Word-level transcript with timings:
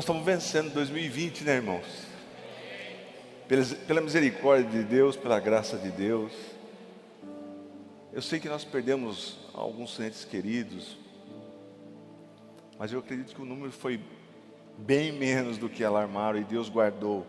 Nós 0.00 0.04
estamos 0.04 0.24
vencendo 0.24 0.72
2020, 0.72 1.44
né, 1.44 1.56
irmãos? 1.56 1.84
Pela, 3.46 3.62
pela 3.86 4.00
misericórdia 4.00 4.66
de 4.66 4.82
Deus, 4.82 5.14
pela 5.14 5.38
graça 5.38 5.76
de 5.76 5.90
Deus. 5.90 6.32
Eu 8.10 8.22
sei 8.22 8.40
que 8.40 8.48
nós 8.48 8.64
perdemos 8.64 9.38
alguns 9.52 10.00
entes 10.00 10.24
queridos, 10.24 10.96
mas 12.78 12.90
eu 12.90 13.00
acredito 13.00 13.34
que 13.34 13.42
o 13.42 13.44
número 13.44 13.70
foi 13.70 14.00
bem 14.78 15.12
menos 15.12 15.58
do 15.58 15.68
que 15.68 15.84
alarmaram 15.84 16.38
e 16.38 16.44
Deus 16.44 16.70
guardou 16.70 17.26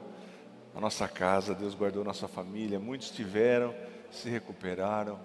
a 0.73 0.79
nossa 0.79 1.09
casa, 1.09 1.53
Deus 1.53 1.75
guardou 1.75 2.03
a 2.03 2.05
nossa 2.05 2.29
família. 2.29 2.79
Muitos 2.79 3.09
tiveram, 3.09 3.75
se 4.09 4.29
recuperaram. 4.29 5.19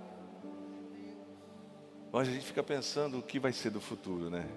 Mas 2.11 2.27
a 2.27 2.33
gente 2.33 2.45
fica 2.45 2.65
pensando 2.65 3.21
o 3.21 3.23
que 3.23 3.39
vai 3.39 3.53
ser 3.53 3.71
do 3.71 3.81
futuro, 3.81 4.31
né? 4.31 4.49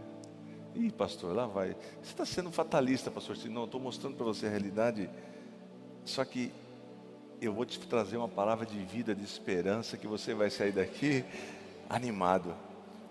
Ih, 0.76 0.92
pastor, 0.92 1.36
lá 1.36 1.48
vai. 1.48 1.76
Você 2.02 2.12
está 2.12 2.26
sendo 2.26 2.52
fatalista, 2.52 3.10
pastor. 3.10 3.38
Não, 3.46 3.66
estou 3.66 3.80
mostrando 3.80 4.16
para 4.16 4.26
você 4.26 4.46
a 4.46 4.50
realidade. 4.50 5.10
Só 6.06 6.24
que 6.24 6.52
eu 7.42 7.54
vou 7.54 7.66
te 7.66 7.80
trazer 7.80 8.18
uma 8.18 8.28
palavra 8.28 8.66
de 8.66 8.78
vida, 8.80 9.16
de 9.16 9.24
esperança, 9.24 9.98
que 9.98 10.08
você 10.08 10.34
vai 10.34 10.50
sair 10.50 10.72
daqui 10.72 11.24
animado. 11.90 12.54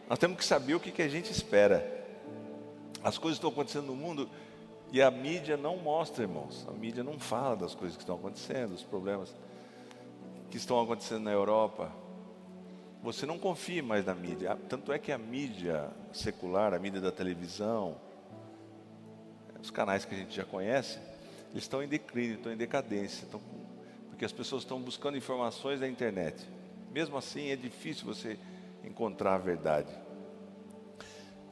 Nós 0.09 0.19
temos 0.19 0.37
que 0.39 0.45
saber 0.45 0.75
o 0.75 0.81
que, 0.81 0.91
que 0.91 1.03
a 1.03 1.09
gente 1.09 1.31
espera. 1.31 1.97
As 3.03 3.19
coisas 3.19 3.37
estão 3.37 3.51
acontecendo 3.51 3.87
no 3.87 3.97
mundo 3.97 4.29
e 4.91 5.03
a 5.03 5.11
mídia 5.11 5.57
não 5.57 5.77
mostra, 5.77 6.25
irmãos. 6.25 6.67
A 6.69 6.73
mídia 6.73 7.05
não 7.05 7.19
fala 7.19 7.57
das 7.57 7.75
coisas 7.75 7.97
que 7.97 8.03
estão 8.03 8.17
acontecendo, 8.17 8.71
dos 8.71 8.83
problemas 8.83 9.35
que 10.51 10.57
estão 10.57 10.81
acontecendo 10.81 11.25
na 11.25 11.33
Europa. 11.33 11.93
Você 13.03 13.25
não 13.25 13.39
confia 13.39 13.83
mais 13.83 14.05
na 14.05 14.15
mídia. 14.15 14.59
Tanto 14.69 14.93
é 14.93 14.99
que 14.99 15.13
a 15.13 15.19
mídia 15.19 15.89
secular, 16.13 16.75
a 16.75 16.79
mídia 16.79 17.01
da 17.01 17.13
televisão, 17.13 17.97
os 19.63 19.71
canais 19.71 20.05
que 20.05 20.15
a 20.15 20.19
gente 20.19 20.35
já 20.35 20.45
conhece, 20.45 20.99
eles 21.51 21.65
estão 21.65 21.83
em 21.83 21.89
declínio, 21.89 22.37
estão 22.37 22.53
em 22.53 22.57
decadência, 22.57 23.25
estão, 23.25 23.41
porque 24.09 24.25
as 24.25 24.33
pessoas 24.33 24.63
estão 24.63 24.81
buscando 24.81 25.17
informações 25.17 25.81
na 25.81 25.89
internet. 25.89 26.45
Mesmo 26.93 27.17
assim, 27.17 27.51
é 27.51 27.57
difícil 27.57 28.05
você 28.05 28.39
encontrar 28.85 29.35
a 29.35 29.39
verdade. 29.39 29.89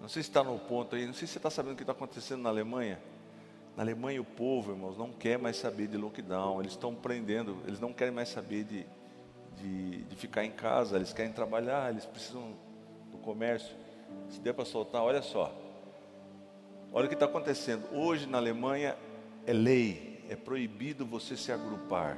Não 0.01 0.09
sei 0.09 0.23
se 0.23 0.29
está 0.29 0.43
no 0.43 0.59
ponto 0.59 0.97
aí, 0.97 1.07
não 1.07 1.15
sei 1.15 1.27
se 1.27 1.35
você 1.35 1.39
está 1.39 1.51
sabendo 1.51 1.73
o 1.73 1.77
que 1.77 1.83
está 1.83 1.93
acontecendo 1.93 2.43
na 2.43 2.49
Alemanha. 2.49 3.01
Na 3.77 3.83
Alemanha, 3.83 4.21
o 4.21 4.25
povo, 4.25 4.73
irmãos, 4.73 4.97
não 4.97 5.13
quer 5.13 5.39
mais 5.39 5.57
saber 5.57 5.87
de 5.87 5.97
lockdown, 5.97 6.61
eles 6.61 6.73
estão 6.73 6.95
prendendo, 6.95 7.59
eles 7.67 7.79
não 7.79 7.93
querem 7.93 8.13
mais 8.13 8.29
saber 8.29 8.65
de 8.65 8.87
de, 9.57 10.03
de 10.05 10.17
ficar 10.17 10.45
em 10.45 10.51
casa, 10.51 10.97
eles 10.97 11.13
querem 11.13 11.33
trabalhar, 11.33 11.91
eles 11.91 12.05
precisam 12.05 12.55
do 13.11 13.19
comércio. 13.19 13.75
Se 14.31 14.41
der 14.41 14.53
para 14.53 14.65
soltar, 14.65 15.03
olha 15.03 15.23
só. 15.23 15.53
Olha 16.93 17.07
o 17.07 17.09
que 17.09 17.15
está 17.15 17.27
acontecendo. 17.27 17.85
Hoje 17.93 18.27
na 18.27 18.39
Alemanha 18.39 18.97
é 19.47 19.53
lei, 19.53 20.25
é 20.29 20.37
proibido 20.37 21.05
você 21.05 21.37
se 21.37 21.53
agrupar, 21.53 22.17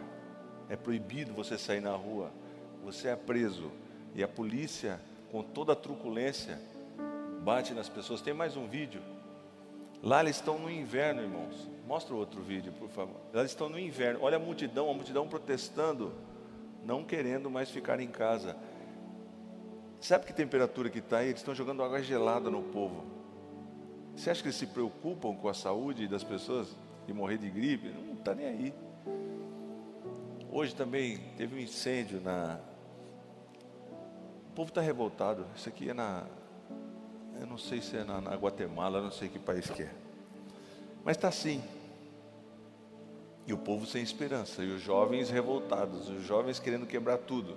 é 0.69 0.77
proibido 0.77 1.33
você 1.33 1.59
sair 1.59 1.81
na 1.81 1.95
rua, 1.95 2.31
você 2.85 3.09
é 3.09 3.17
preso. 3.17 3.71
E 4.15 4.23
a 4.23 4.29
polícia, 4.29 5.01
com 5.31 5.43
toda 5.43 5.73
a 5.73 5.77
truculência, 5.77 6.61
bate 7.43 7.73
nas 7.75 7.89
pessoas. 7.89 8.21
Tem 8.21 8.35
mais 8.35 8.57
um 8.57 8.67
vídeo. 8.67 9.03
Lá 10.03 10.21
eles 10.21 10.37
estão 10.37 10.59
no 10.59 10.71
inverno, 10.71 11.23
irmãos. 11.23 11.69
Mostra 11.87 12.15
outro 12.15 12.41
vídeo, 12.43 12.73
por 12.73 12.89
favor. 12.89 13.17
Lá 13.33 13.41
eles 13.41 13.53
estão 13.53 13.69
no 13.69 13.79
inverno. 13.79 14.21
Olha 14.23 14.37
a 14.37 14.41
multidão, 14.41 14.91
a 14.91 14.95
multidão 14.95 15.27
protestando 15.29 16.13
não 16.89 17.05
querendo 17.05 17.51
mais 17.51 17.71
ficar 17.71 18.01
em 18.01 18.09
casa. 18.09 18.57
Sabe 20.01 20.25
que 20.25 20.33
temperatura 20.33 20.89
que 20.89 21.01
está 21.01 21.19
aí? 21.19 21.29
Eles 21.29 21.41
estão 21.41 21.55
jogando 21.55 21.83
água 21.83 22.03
gelada 22.03 22.49
no 22.49 22.63
povo. 22.63 23.05
Você 24.17 24.31
acha 24.31 24.41
que 24.41 24.49
eles 24.49 24.57
se 24.57 24.67
preocupam 24.67 25.35
com 25.37 25.51
a 25.51 25.55
saúde 25.55 26.09
das 26.09 26.25
pessoas 26.25 26.75
de 27.07 27.13
morrer 27.13 27.37
de 27.37 27.51
gripe? 27.51 27.91
Não 27.91 28.15
está 28.15 28.35
nem 28.35 28.47
aí. 28.47 28.75
Hoje 30.51 30.75
também 30.75 31.19
teve 31.37 31.55
um 31.55 31.59
incêndio 31.59 32.23
na. 32.23 32.59
O 34.51 34.55
povo 34.55 34.71
está 34.71 34.81
revoltado. 34.81 35.45
Isso 35.55 35.69
aqui 35.69 35.91
é 35.91 35.95
na. 35.95 36.25
Eu 37.39 37.47
não 37.47 37.59
sei 37.59 37.83
se 37.83 37.99
é 37.99 38.03
na, 38.03 38.19
na 38.19 38.35
Guatemala, 38.35 39.03
não 39.03 39.11
sei 39.11 39.29
que 39.29 39.39
país 39.39 39.69
que 39.69 39.83
é. 39.83 39.93
Mas 41.05 41.19
está 41.19 41.29
assim. 41.29 41.63
E 43.49 43.53
o 43.55 43.57
povo 43.57 43.87
sem 43.87 44.03
esperança, 44.03 44.63
e 44.63 44.71
os 44.71 44.83
jovens 44.83 45.31
revoltados, 45.31 46.11
os 46.11 46.23
jovens 46.23 46.59
querendo 46.59 46.85
quebrar 46.85 47.17
tudo. 47.17 47.57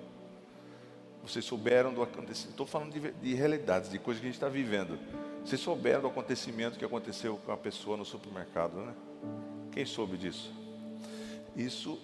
Vocês 1.21 1.43
souberam 1.43 1.93
do 1.93 2.01
acontecimento, 2.01 2.51
estou 2.51 2.65
falando 2.65 2.93
de, 2.93 3.11
de, 3.11 3.33
realidades, 3.33 3.91
de 3.91 3.99
coisas 3.99 4.21
que 4.21 4.25
a 4.25 4.29
gente 4.29 4.37
está 4.37 4.47
vivendo. 4.47 4.97
Vocês 5.43 5.59
souberam 5.59 5.99
do 5.99 6.07
acontecimento 6.07 6.79
que 6.79 6.85
aconteceu 6.85 7.37
com 7.45 7.51
a 7.51 7.57
pessoa 7.57 7.97
no 7.97 8.05
supermercado, 8.05 8.77
né? 8.77 8.93
Quem 9.73 9.85
soube 9.85 10.15
disso? 10.15 10.53
Isso, 11.57 11.99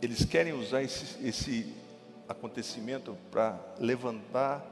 eles 0.00 0.24
querem 0.24 0.54
usar 0.54 0.82
esse, 0.82 1.22
esse 1.22 1.74
acontecimento 2.26 3.14
para 3.30 3.60
levantar 3.78 4.64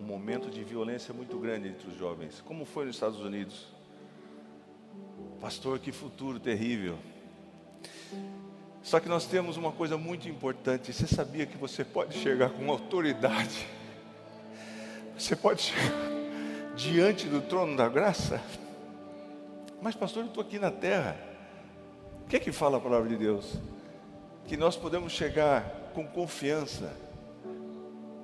um 0.00 0.04
momento 0.04 0.48
de 0.48 0.64
violência 0.64 1.12
muito 1.12 1.38
grande 1.38 1.68
entre 1.68 1.86
os 1.86 1.98
jovens, 1.98 2.40
como 2.40 2.64
foi 2.64 2.86
nos 2.86 2.96
Estados 2.96 3.20
Unidos. 3.20 3.73
Pastor, 5.44 5.78
que 5.78 5.92
futuro 5.92 6.40
terrível. 6.40 6.96
Só 8.82 8.98
que 8.98 9.10
nós 9.10 9.26
temos 9.26 9.58
uma 9.58 9.72
coisa 9.72 9.98
muito 9.98 10.26
importante. 10.26 10.90
Você 10.90 11.06
sabia 11.06 11.44
que 11.44 11.58
você 11.58 11.84
pode 11.84 12.16
chegar 12.16 12.48
com 12.48 12.70
autoridade? 12.70 13.66
Você 15.18 15.36
pode 15.36 15.60
chegar 15.60 15.92
diante 16.74 17.28
do 17.28 17.42
trono 17.42 17.76
da 17.76 17.86
graça? 17.90 18.42
Mas, 19.82 19.94
pastor, 19.94 20.22
eu 20.22 20.28
estou 20.28 20.42
aqui 20.42 20.58
na 20.58 20.70
terra. 20.70 21.14
O 22.24 22.28
que 22.30 22.36
é 22.36 22.40
que 22.40 22.50
fala 22.50 22.78
a 22.78 22.80
palavra 22.80 23.10
de 23.10 23.16
Deus? 23.16 23.58
Que 24.46 24.56
nós 24.56 24.76
podemos 24.76 25.12
chegar 25.12 25.90
com 25.92 26.06
confiança. 26.06 26.90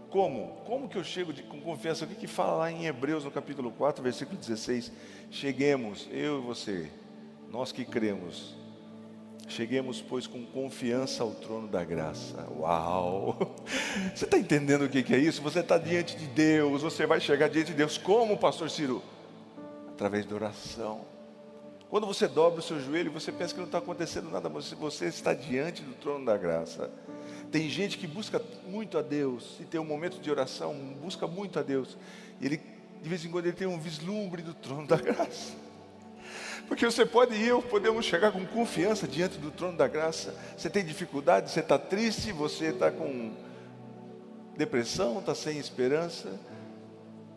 Como? 0.08 0.62
Como 0.64 0.88
que 0.88 0.97
eu 0.97 1.04
chego 1.04 1.34
de, 1.34 1.42
com 1.42 1.60
confiança? 1.60 2.06
O 2.06 2.08
que, 2.08 2.14
que 2.14 2.26
fala 2.26 2.54
lá 2.54 2.72
em 2.72 2.87
Hebreus, 2.87 3.25
no 3.25 3.31
capítulo 3.31 3.70
4, 3.72 4.02
versículo 4.02 4.38
16? 4.38 4.91
Cheguemos, 5.31 6.08
eu 6.10 6.38
e 6.38 6.42
você, 6.42 6.91
nós 7.50 7.72
que 7.72 7.84
cremos, 7.84 8.55
cheguemos, 9.49 10.00
pois, 10.00 10.27
com 10.27 10.44
confiança 10.47 11.25
ao 11.25 11.33
trono 11.33 11.66
da 11.66 11.84
graça. 11.84 12.47
Uau! 12.56 13.37
Você 14.15 14.25
está 14.25 14.38
entendendo 14.38 14.83
o 14.84 14.88
que 14.88 15.12
é 15.12 15.19
isso? 15.19 15.43
Você 15.43 15.59
está 15.59 15.77
diante 15.77 16.16
de 16.16 16.27
Deus, 16.27 16.83
você 16.83 17.06
vai 17.06 17.21
chegar 17.21 17.49
diante 17.49 17.69
de 17.69 17.75
Deus 17.75 17.99
como, 17.99 18.38
Pastor 18.38 18.71
Ciro? 18.71 19.03
Através 19.88 20.25
da 20.25 20.34
oração. 20.37 21.05
Quando 21.91 22.06
você 22.06 22.28
dobra 22.28 22.61
o 22.61 22.62
seu 22.62 22.81
joelho, 22.81 23.11
você 23.11 23.33
pensa 23.33 23.53
que 23.53 23.59
não 23.59 23.67
está 23.67 23.78
acontecendo 23.78 24.31
nada, 24.31 24.49
mas 24.49 24.71
você 24.72 25.06
está 25.06 25.34
diante 25.34 25.82
do 25.82 25.93
trono 25.94 26.25
da 26.25 26.37
graça. 26.37 26.88
Tem 27.50 27.69
gente 27.69 27.99
que 27.99 28.06
busca 28.06 28.41
muito 28.69 28.97
a 28.97 29.03
Deus 29.03 29.56
e 29.59 29.65
tem 29.65 29.81
um 29.81 29.84
momento 29.84 30.21
de 30.21 30.31
oração, 30.31 30.72
busca 31.03 31.27
muito 31.27 31.59
a 31.59 31.62
Deus. 31.62 31.99
E 32.41 32.47
ele, 32.47 32.61
de 33.03 33.09
vez 33.09 33.25
em 33.25 33.28
quando, 33.28 33.47
ele 33.47 33.56
tem 33.56 33.67
um 33.67 33.81
vislumbre 33.81 34.41
do 34.41 34.55
trono 34.55 34.87
da 34.87 34.94
graça. 35.03 35.53
Porque 36.69 36.84
você 36.84 37.04
pode 37.04 37.34
e 37.34 37.47
eu 37.47 37.60
podemos 37.62 38.04
chegar 38.04 38.32
com 38.32 38.44
confiança 38.47 39.06
diante 39.06 39.38
do 39.38 39.50
trono 39.50 39.76
da 39.76 39.88
graça. 39.88 40.34
Você 40.56 40.71
tem 40.71 40.84
dificuldade, 40.84 41.50
você 41.50 41.60
está 41.60 41.78
triste, 41.78 42.32
você 42.32 42.66
está 42.66 42.91
com 42.91 43.32
depressão, 44.56 45.19
está 45.19 45.34
sem 45.34 45.59
esperança. 45.59 46.38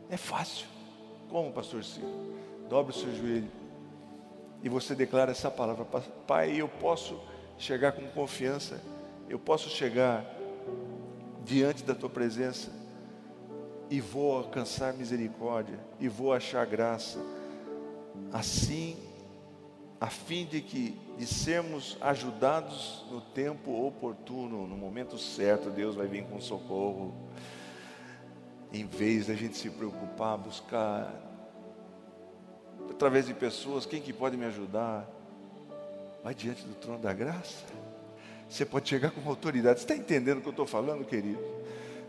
É 0.09 0.17
fácil. 0.17 0.67
Como, 1.29 1.51
pastor 1.51 1.83
Ciro? 1.83 2.33
Dobre 2.69 2.95
o 2.95 2.97
seu 2.97 3.13
joelho 3.15 3.63
e 4.63 4.69
você 4.69 4.95
declara 4.95 5.31
essa 5.31 5.51
palavra: 5.51 5.85
Pai, 6.25 6.55
eu 6.55 6.67
posso 6.67 7.19
chegar 7.57 7.91
com 7.91 8.07
confiança, 8.07 8.81
eu 9.29 9.37
posso 9.37 9.69
chegar 9.69 10.25
diante 11.43 11.83
da 11.83 11.93
tua 11.93 12.09
presença 12.09 12.71
e 13.89 13.99
vou 13.99 14.37
alcançar 14.37 14.93
misericórdia 14.93 15.77
e 15.99 16.07
vou 16.07 16.33
achar 16.33 16.65
graça. 16.65 17.19
Assim 18.31 18.97
a 20.03 20.07
fim 20.07 20.43
de 20.43 20.59
que 20.59 20.99
de 21.17 21.25
sermos 21.25 21.97
ajudados 22.01 23.05
no 23.09 23.21
tempo 23.21 23.87
oportuno, 23.87 24.67
no 24.67 24.75
momento 24.75 25.17
certo, 25.17 25.69
Deus 25.69 25.95
vai 25.95 26.07
vir 26.07 26.25
com 26.25 26.41
socorro. 26.41 27.15
Em 28.73 28.85
vez 28.85 29.27
da 29.27 29.33
gente 29.33 29.55
se 29.55 29.69
preocupar, 29.69 30.37
buscar 30.37 31.09
através 32.89 33.27
de 33.27 33.33
pessoas, 33.33 33.85
quem 33.85 34.01
que 34.01 34.11
pode 34.11 34.35
me 34.35 34.43
ajudar? 34.43 35.09
Vai 36.21 36.35
diante 36.35 36.65
do 36.65 36.75
trono 36.75 36.99
da 36.99 37.13
graça. 37.13 37.63
Você 38.49 38.65
pode 38.65 38.89
chegar 38.89 39.09
com 39.09 39.29
autoridade. 39.29 39.79
Você 39.79 39.85
está 39.85 39.95
entendendo 39.95 40.39
o 40.39 40.41
que 40.41 40.47
eu 40.49 40.51
estou 40.51 40.67
falando, 40.67 41.05
querido? 41.05 41.39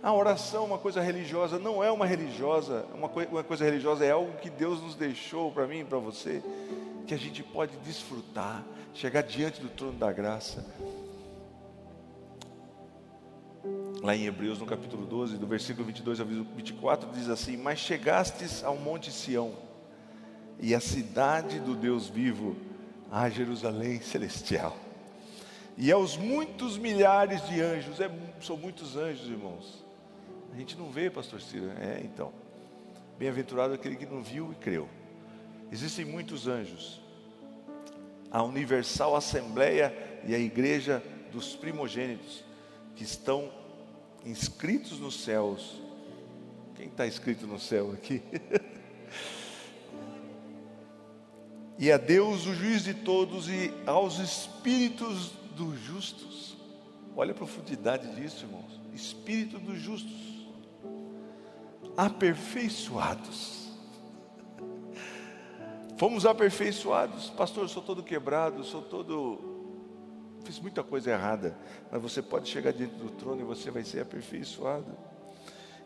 A 0.02 0.12
oração 0.12 0.64
é 0.64 0.66
uma 0.66 0.78
coisa 0.78 1.00
religiosa, 1.00 1.60
não 1.60 1.82
é 1.82 1.92
uma 1.92 2.06
religiosa, 2.06 2.86
uma 2.92 3.06
uma 3.06 3.44
coisa 3.44 3.64
religiosa 3.64 4.04
é 4.04 4.10
algo 4.10 4.36
que 4.38 4.50
Deus 4.50 4.82
nos 4.82 4.96
deixou 4.96 5.52
para 5.52 5.68
mim 5.68 5.82
e 5.82 5.84
para 5.84 5.98
você 5.98 6.42
que 7.06 7.14
a 7.14 7.18
gente 7.18 7.42
pode 7.42 7.76
desfrutar, 7.78 8.64
chegar 8.94 9.22
diante 9.22 9.60
do 9.60 9.68
trono 9.68 9.98
da 9.98 10.12
graça. 10.12 10.64
Lá 14.02 14.14
em 14.14 14.26
Hebreus, 14.26 14.58
no 14.58 14.66
capítulo 14.66 15.06
12, 15.06 15.38
do 15.38 15.46
versículo 15.46 15.86
22 15.86 16.20
ao 16.20 16.26
24, 16.26 17.10
diz 17.12 17.28
assim: 17.28 17.56
Mas 17.56 17.78
chegastes 17.78 18.62
ao 18.62 18.76
monte 18.76 19.10
Sião, 19.10 19.54
e 20.60 20.74
a 20.74 20.80
cidade 20.80 21.58
do 21.60 21.74
Deus 21.74 22.08
vivo, 22.08 22.56
a 23.10 23.28
Jerusalém 23.30 24.00
celestial. 24.00 24.76
E 25.76 25.90
aos 25.90 26.16
muitos 26.16 26.78
milhares 26.78 27.46
de 27.48 27.60
anjos, 27.60 28.00
é, 28.00 28.10
são 28.40 28.56
muitos 28.56 28.96
anjos, 28.96 29.28
irmãos. 29.28 29.84
A 30.52 30.56
gente 30.56 30.76
não 30.76 30.90
vê, 30.90 31.10
pastor 31.10 31.40
Ciro. 31.40 31.70
É, 31.80 32.00
então. 32.04 32.32
Bem-aventurado 33.18 33.74
aquele 33.74 33.96
que 33.96 34.06
não 34.06 34.22
viu 34.22 34.52
e 34.52 34.54
creu. 34.56 34.88
Existem 35.74 36.04
muitos 36.04 36.46
anjos. 36.46 37.00
A 38.30 38.44
Universal 38.44 39.16
Assembleia 39.16 39.92
e 40.24 40.32
a 40.32 40.38
Igreja 40.38 41.02
dos 41.32 41.56
Primogênitos, 41.56 42.44
que 42.94 43.02
estão 43.02 43.50
inscritos 44.24 45.00
nos 45.00 45.24
céus. 45.24 45.82
Quem 46.76 46.86
está 46.86 47.08
inscrito 47.08 47.44
no 47.44 47.58
céu 47.58 47.90
aqui? 47.92 48.22
e 51.76 51.90
a 51.90 51.96
Deus, 51.96 52.46
o 52.46 52.54
juiz 52.54 52.84
de 52.84 52.94
todos, 52.94 53.48
e 53.48 53.74
aos 53.84 54.20
espíritos 54.20 55.32
dos 55.56 55.80
justos. 55.80 56.56
Olha 57.16 57.32
a 57.32 57.34
profundidade 57.34 58.14
disso, 58.14 58.44
irmãos. 58.44 58.80
Espírito 58.94 59.58
dos 59.58 59.80
justos, 59.80 60.46
aperfeiçoados. 61.96 63.63
Fomos 65.96 66.26
aperfeiçoados, 66.26 67.30
pastor. 67.30 67.64
Eu 67.64 67.68
sou 67.68 67.82
todo 67.82 68.02
quebrado, 68.02 68.64
sou 68.64 68.82
todo. 68.82 69.38
Fiz 70.44 70.58
muita 70.58 70.82
coisa 70.82 71.10
errada, 71.10 71.56
mas 71.90 72.02
você 72.02 72.20
pode 72.20 72.48
chegar 72.48 72.72
diante 72.72 72.96
do 72.96 73.10
trono 73.10 73.40
e 73.40 73.44
você 73.44 73.70
vai 73.70 73.84
ser 73.84 74.00
aperfeiçoado. 74.00 74.92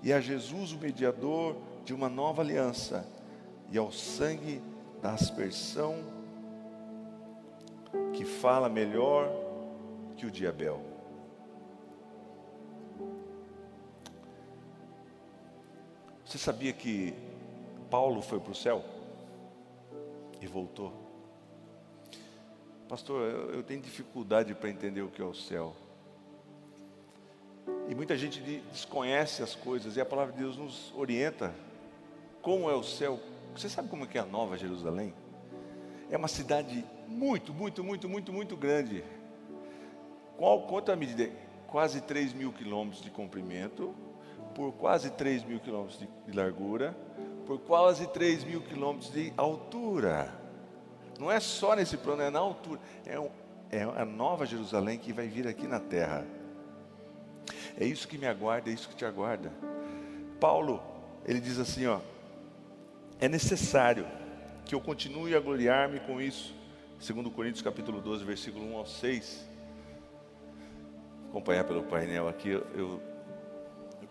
E 0.03 0.13
a 0.13 0.21
Jesus, 0.21 0.73
o 0.73 0.79
mediador 0.79 1.57
de 1.85 1.93
uma 1.93 2.09
nova 2.09 2.43
aliança, 2.43 3.07
e 3.71 3.77
ao 3.77 3.93
sangue 3.93 4.63
da 5.03 5.13
aspersão, 5.13 5.97
que 8.13 8.25
fala 8.25 8.69
melhor 8.69 9.31
que 10.17 10.27
o 10.27 10.31
de 10.31 10.47
Abel. 10.47 10.83
Você 16.25 16.39
sabia 16.39 16.73
que 16.73 17.15
Paulo 17.91 18.21
foi 18.21 18.41
para 18.41 18.53
o 18.53 18.55
céu 18.55 18.85
e 20.41 20.47
voltou? 20.47 20.93
Pastor, 22.89 23.53
eu, 23.53 23.63
tenho 23.63 23.83
dificuldade 23.83 24.55
para 24.55 24.71
entender 24.71 25.03
o 25.03 25.09
que 25.09 25.21
é 25.21 25.25
o 25.25 25.35
céu. 25.35 25.77
E 27.87 27.95
muita 27.95 28.17
gente 28.17 28.41
desconhece 28.73 29.43
as 29.43 29.55
coisas 29.55 29.97
e 29.97 30.01
a 30.01 30.07
palavra 30.07 30.33
de 30.33 30.39
Deus 30.39 30.57
nos 30.57 30.93
orienta 30.97 31.55
como 32.41 32.71
é 32.71 32.75
o 32.75 32.83
céu. 32.83 33.21
Você 33.55 33.69
sabe 33.69 33.89
como 33.89 34.05
é 34.05 34.07
que 34.07 34.17
é 34.17 34.23
a 34.23 34.25
Nova 34.25 34.57
Jerusalém? 34.57 35.13
É 36.11 36.17
uma 36.17 36.29
cidade 36.29 36.83
muito, 37.07 37.53
muito, 37.53 37.85
muito, 37.85 38.09
muito, 38.09 38.33
muito 38.33 38.57
grande. 38.57 39.05
Qual, 40.39 40.63
quanto 40.63 40.91
a 40.91 40.97
medida? 40.97 41.31
Quase 41.67 42.01
3 42.01 42.33
mil 42.33 42.53
quilômetros 42.53 43.03
de 43.03 43.11
comprimento, 43.11 43.95
por 44.55 44.73
quase 44.73 45.11
3 45.11 45.45
mil 45.45 45.61
quilômetros 45.61 45.99
de 45.99 46.33
largura, 46.33 46.97
por 47.49 47.59
quase 47.61 48.07
3 48.07 48.45
mil 48.45 48.61
quilômetros 48.61 49.11
de 49.11 49.33
altura. 49.35 50.31
Não 51.19 51.33
é 51.33 51.41
só 51.41 51.75
nesse 51.75 51.97
plano, 51.97 52.21
é 52.21 52.29
na 52.29 52.39
altura. 52.39 52.79
É, 53.07 53.19
um, 53.19 53.31
é 53.71 53.83
a 53.83 54.05
nova 54.05 54.45
Jerusalém 54.45 54.99
que 54.99 55.15
vai 55.15 55.29
vir 55.29 55.49
aqui 55.49 55.67
na 55.67 55.81
terra. 55.81 56.27
É 57.81 57.87
isso 57.87 58.07
que 58.07 58.19
me 58.19 58.27
aguarda, 58.27 58.69
é 58.69 58.75
isso 58.75 58.87
que 58.87 58.95
te 58.95 59.07
aguarda. 59.07 59.51
Paulo, 60.39 60.83
ele 61.25 61.41
diz 61.41 61.59
assim, 61.59 61.87
ó, 61.87 62.01
é 63.19 63.31
necessário 63.31 64.07
que 64.67 64.75
eu 64.75 64.81
continue 64.81 65.35
a 65.35 65.41
gloriar-me 65.41 66.01
com 66.01 66.21
isso. 66.21 66.55
Segundo 67.01 67.31
Coríntios 67.31 67.63
capítulo 67.63 68.03
12, 68.03 68.25
versículo 68.25 68.71
1 68.75 68.77
ao 68.77 68.87
6 68.87 69.49
acompanhar 71.29 71.65
pelo 71.65 71.83
painel 71.83 72.29
aqui, 72.29 72.51
eu, 72.51 72.67
eu, 72.75 73.03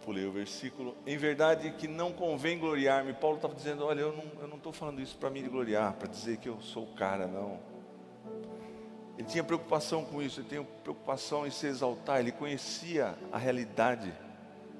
pulei 0.08 0.26
o 0.26 0.32
versículo. 0.32 0.96
Em 1.06 1.18
verdade 1.18 1.70
que 1.72 1.86
não 1.86 2.14
convém 2.14 2.58
gloriar-me. 2.58 3.12
Paulo 3.12 3.36
estava 3.36 3.54
dizendo: 3.54 3.84
Olha, 3.84 4.00
eu 4.00 4.48
não 4.48 4.56
estou 4.56 4.72
falando 4.72 5.02
isso 5.02 5.18
para 5.18 5.30
me 5.30 5.42
gloriar, 5.42 5.92
para 5.96 6.08
dizer 6.08 6.38
que 6.38 6.48
eu 6.48 6.62
sou 6.62 6.84
o 6.84 6.96
cara, 6.96 7.28
não. 7.28 7.60
Ele 9.18 9.28
tinha 9.28 9.44
preocupação 9.44 10.06
com 10.06 10.22
isso, 10.22 10.40
ele 10.40 10.48
tinha 10.48 10.64
preocupação 10.64 11.46
em 11.46 11.52
se 11.52 11.68
exaltar, 11.68 12.22
ele 12.22 12.32
conhecia 12.32 13.18
a 13.34 13.38
realidade, 13.38 14.14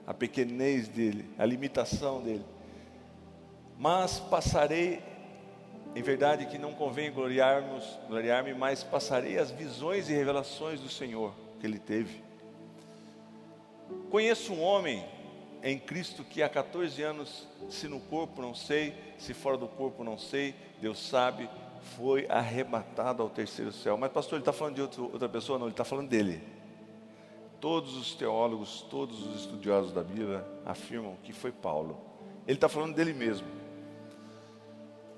a 0.06 0.14
pequenez 0.14 0.88
dele, 0.88 1.30
a 1.38 1.46
limitação 1.46 2.22
dele. 2.22 2.46
Mas 3.78 4.22
passarei, 4.22 5.04
em 5.94 6.02
verdade 6.02 6.46
que 6.46 6.58
não 6.58 6.72
convém 6.72 7.12
gloriar-me, 7.12 7.82
gloriar 8.08 8.46
mas 8.56 8.82
passarei 8.82 9.38
as 9.38 9.52
visões 9.52 10.10
e 10.10 10.14
revelações 10.14 10.80
do 10.80 10.88
Senhor 10.88 11.34
que 11.60 11.68
ele 11.68 11.80
teve. 11.80 12.24
Conheço 14.10 14.54
um 14.54 14.62
homem 14.62 15.17
em 15.64 15.78
Cristo 15.78 16.24
que 16.24 16.42
há 16.42 16.50
14 16.50 17.02
anos, 17.04 17.48
se 17.70 17.88
no 17.88 18.00
corpo 18.00 18.42
não 18.42 18.54
sei, 18.54 18.94
se 19.18 19.34
fora 19.34 19.58
do 19.58 19.68
corpo 19.68 20.04
não 20.04 20.18
sei, 20.18 20.56
Deus 20.80 21.00
sabe, 21.00 21.50
foi 21.96 22.26
arrebatado 22.30 23.24
ao 23.24 23.30
terceiro 23.30 23.72
céu. 23.72 23.98
Mas, 23.98 24.12
pastor, 24.12 24.36
ele 24.38 24.42
está 24.42 24.54
falando 24.54 24.76
de 24.76 24.82
outro, 24.82 25.04
outra 25.06 25.30
pessoa? 25.30 25.58
Não, 25.58 25.66
ele 25.66 25.74
está 25.74 25.84
falando 25.86 26.10
dele. 26.10 26.42
Todos 27.60 27.98
os 27.98 28.14
teólogos, 28.14 28.82
todos 28.90 29.26
os 29.26 29.42
estudiosos 29.42 29.92
da 29.92 30.04
Bíblia 30.04 30.46
afirmam 30.66 31.16
que 31.24 31.34
foi 31.34 31.52
Paulo. 31.52 32.00
Ele 32.46 32.58
está 32.58 32.70
falando 32.70 32.96
dele 32.96 33.14
mesmo. 33.14 33.48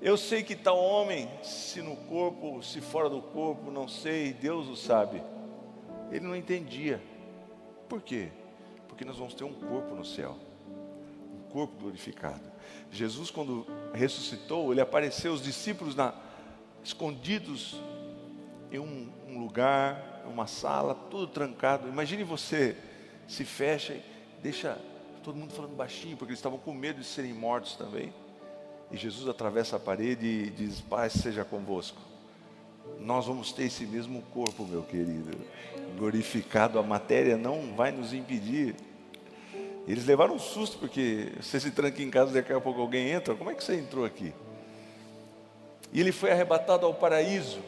Eu 0.00 0.16
sei 0.16 0.42
que 0.42 0.56
tal 0.56 0.78
homem, 0.78 1.28
se 1.42 1.82
no 1.82 1.94
corpo, 1.94 2.62
se 2.62 2.80
fora 2.80 3.10
do 3.10 3.20
corpo, 3.20 3.70
não 3.70 3.86
sei, 3.86 4.32
Deus 4.32 4.66
o 4.66 4.74
sabe. 4.74 5.22
Ele 6.10 6.26
não 6.26 6.34
entendia. 6.34 7.02
Por 7.86 8.00
quê? 8.00 8.30
Porque 9.00 9.08
nós 9.08 9.16
vamos 9.16 9.32
ter 9.32 9.44
um 9.44 9.52
corpo 9.54 9.94
no 9.94 10.04
céu, 10.04 10.36
um 11.32 11.50
corpo 11.50 11.74
glorificado. 11.80 12.42
Jesus, 12.92 13.30
quando 13.30 13.66
ressuscitou, 13.94 14.70
ele 14.72 14.80
apareceu 14.82 15.32
aos 15.32 15.42
discípulos 15.42 15.96
na, 15.96 16.12
escondidos 16.84 17.80
em 18.70 18.78
um, 18.78 19.10
um 19.26 19.38
lugar, 19.38 20.22
uma 20.26 20.46
sala, 20.46 20.94
tudo 20.94 21.26
trancado. 21.26 21.88
Imagine 21.88 22.24
você 22.24 22.76
se 23.26 23.42
fecha 23.42 23.94
e 23.94 24.02
deixa 24.42 24.76
todo 25.24 25.34
mundo 25.34 25.54
falando 25.54 25.74
baixinho, 25.74 26.14
porque 26.18 26.32
eles 26.32 26.38
estavam 26.38 26.58
com 26.58 26.74
medo 26.74 27.00
de 27.00 27.06
serem 27.06 27.32
mortos 27.32 27.76
também. 27.76 28.12
E 28.92 28.98
Jesus 28.98 29.26
atravessa 29.26 29.76
a 29.76 29.80
parede 29.80 30.26
e 30.26 30.50
diz: 30.50 30.82
Paz 30.82 31.14
seja 31.14 31.42
convosco. 31.42 32.02
Nós 32.98 33.24
vamos 33.24 33.50
ter 33.50 33.64
esse 33.64 33.86
mesmo 33.86 34.20
corpo, 34.34 34.66
meu 34.66 34.82
querido, 34.82 35.38
glorificado. 35.96 36.78
A 36.78 36.82
matéria 36.82 37.38
não 37.38 37.74
vai 37.74 37.92
nos 37.92 38.12
impedir 38.12 38.76
eles 39.86 40.06
levaram 40.06 40.34
um 40.34 40.38
susto, 40.38 40.78
porque 40.78 41.32
você 41.40 41.58
se 41.58 41.70
tranca 41.70 42.02
em 42.02 42.10
casa 42.10 42.32
daqui 42.32 42.52
a 42.52 42.60
pouco 42.60 42.80
alguém 42.80 43.10
entra. 43.10 43.34
Como 43.34 43.50
é 43.50 43.54
que 43.54 43.64
você 43.64 43.76
entrou 43.76 44.04
aqui? 44.04 44.32
E 45.92 46.00
ele 46.00 46.12
foi 46.12 46.30
arrebatado 46.30 46.86
ao 46.86 46.94
paraíso 46.94 47.60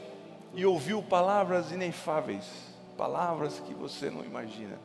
e 0.54 0.64
ouviu 0.64 1.02
palavras 1.02 1.72
inefáveis, 1.72 2.44
palavras 2.96 3.60
que 3.60 3.74
você 3.74 4.10
não 4.10 4.24
imagina, 4.24 4.78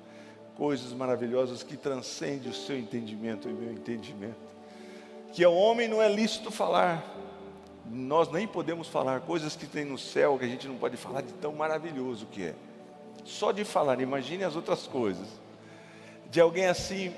coisas 0.55 0.91
maravilhosas 0.93 1.61
que 1.61 1.77
transcendem 1.77 2.49
o 2.49 2.53
seu 2.53 2.77
entendimento 2.77 3.47
e 3.47 3.51
o 3.51 3.55
meu 3.55 3.71
entendimento. 3.71 4.47
Que 5.33 5.43
ao 5.43 5.53
homem 5.53 5.87
não 5.87 6.01
é 6.01 6.09
lícito 6.09 6.49
falar, 6.49 7.05
nós 7.85 8.31
nem 8.31 8.47
podemos 8.47 8.87
falar 8.87 9.21
coisas 9.21 9.55
que 9.55 9.67
tem 9.67 9.85
no 9.85 9.97
céu 9.97 10.37
que 10.39 10.45
a 10.45 10.47
gente 10.47 10.67
não 10.67 10.75
pode 10.75 10.97
falar 10.97 11.21
de 11.21 11.33
tão 11.33 11.53
maravilhoso 11.53 12.25
que 12.25 12.43
é. 12.43 12.55
Só 13.23 13.51
de 13.51 13.63
falar, 13.63 13.99
imagine 14.01 14.43
as 14.43 14.55
outras 14.55 14.87
coisas. 14.87 15.27
De 16.29 16.41
alguém 16.41 16.65
assim 16.65 17.13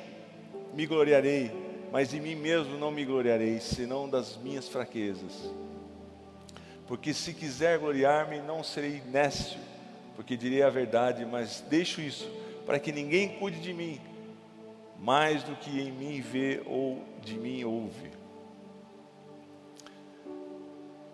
me 0.73 0.85
gloriarei, 0.85 1.51
mas 1.91 2.09
de 2.09 2.19
mim 2.19 2.35
mesmo 2.35 2.77
não 2.77 2.91
me 2.91 3.03
gloriarei, 3.03 3.59
senão 3.59 4.07
das 4.07 4.37
minhas 4.37 4.67
fraquezas. 4.67 5.51
Porque 6.87 7.13
se 7.13 7.33
quiser 7.33 7.79
gloriar-me, 7.79 8.39
não 8.39 8.63
serei 8.63 9.01
nécio, 9.07 9.59
porque 10.15 10.37
direi 10.37 10.61
a 10.61 10.69
verdade, 10.69 11.25
mas 11.25 11.63
deixo 11.67 12.01
isso 12.01 12.29
para 12.65 12.79
que 12.79 12.91
ninguém 12.91 13.39
cuide 13.39 13.59
de 13.59 13.73
mim, 13.73 13.99
mais 14.99 15.41
do 15.41 15.55
que 15.55 15.81
em 15.81 15.91
mim 15.91 16.21
vê 16.21 16.61
ou 16.67 17.03
de 17.21 17.35
mim 17.35 17.63
ouve. 17.63 18.11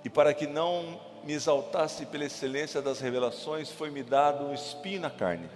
E 0.04 0.10
para 0.10 0.34
que 0.34 0.46
não 0.46 1.00
me 1.24 1.34
exaltasse 1.34 2.06
pela 2.06 2.25
excelência 2.25 2.82
das 2.82 3.00
revelações, 3.00 3.72
foi-me 3.72 4.04
dado 4.04 4.46
um 4.46 4.54
espinho 4.54 5.00
na 5.00 5.10
carne 5.10 5.50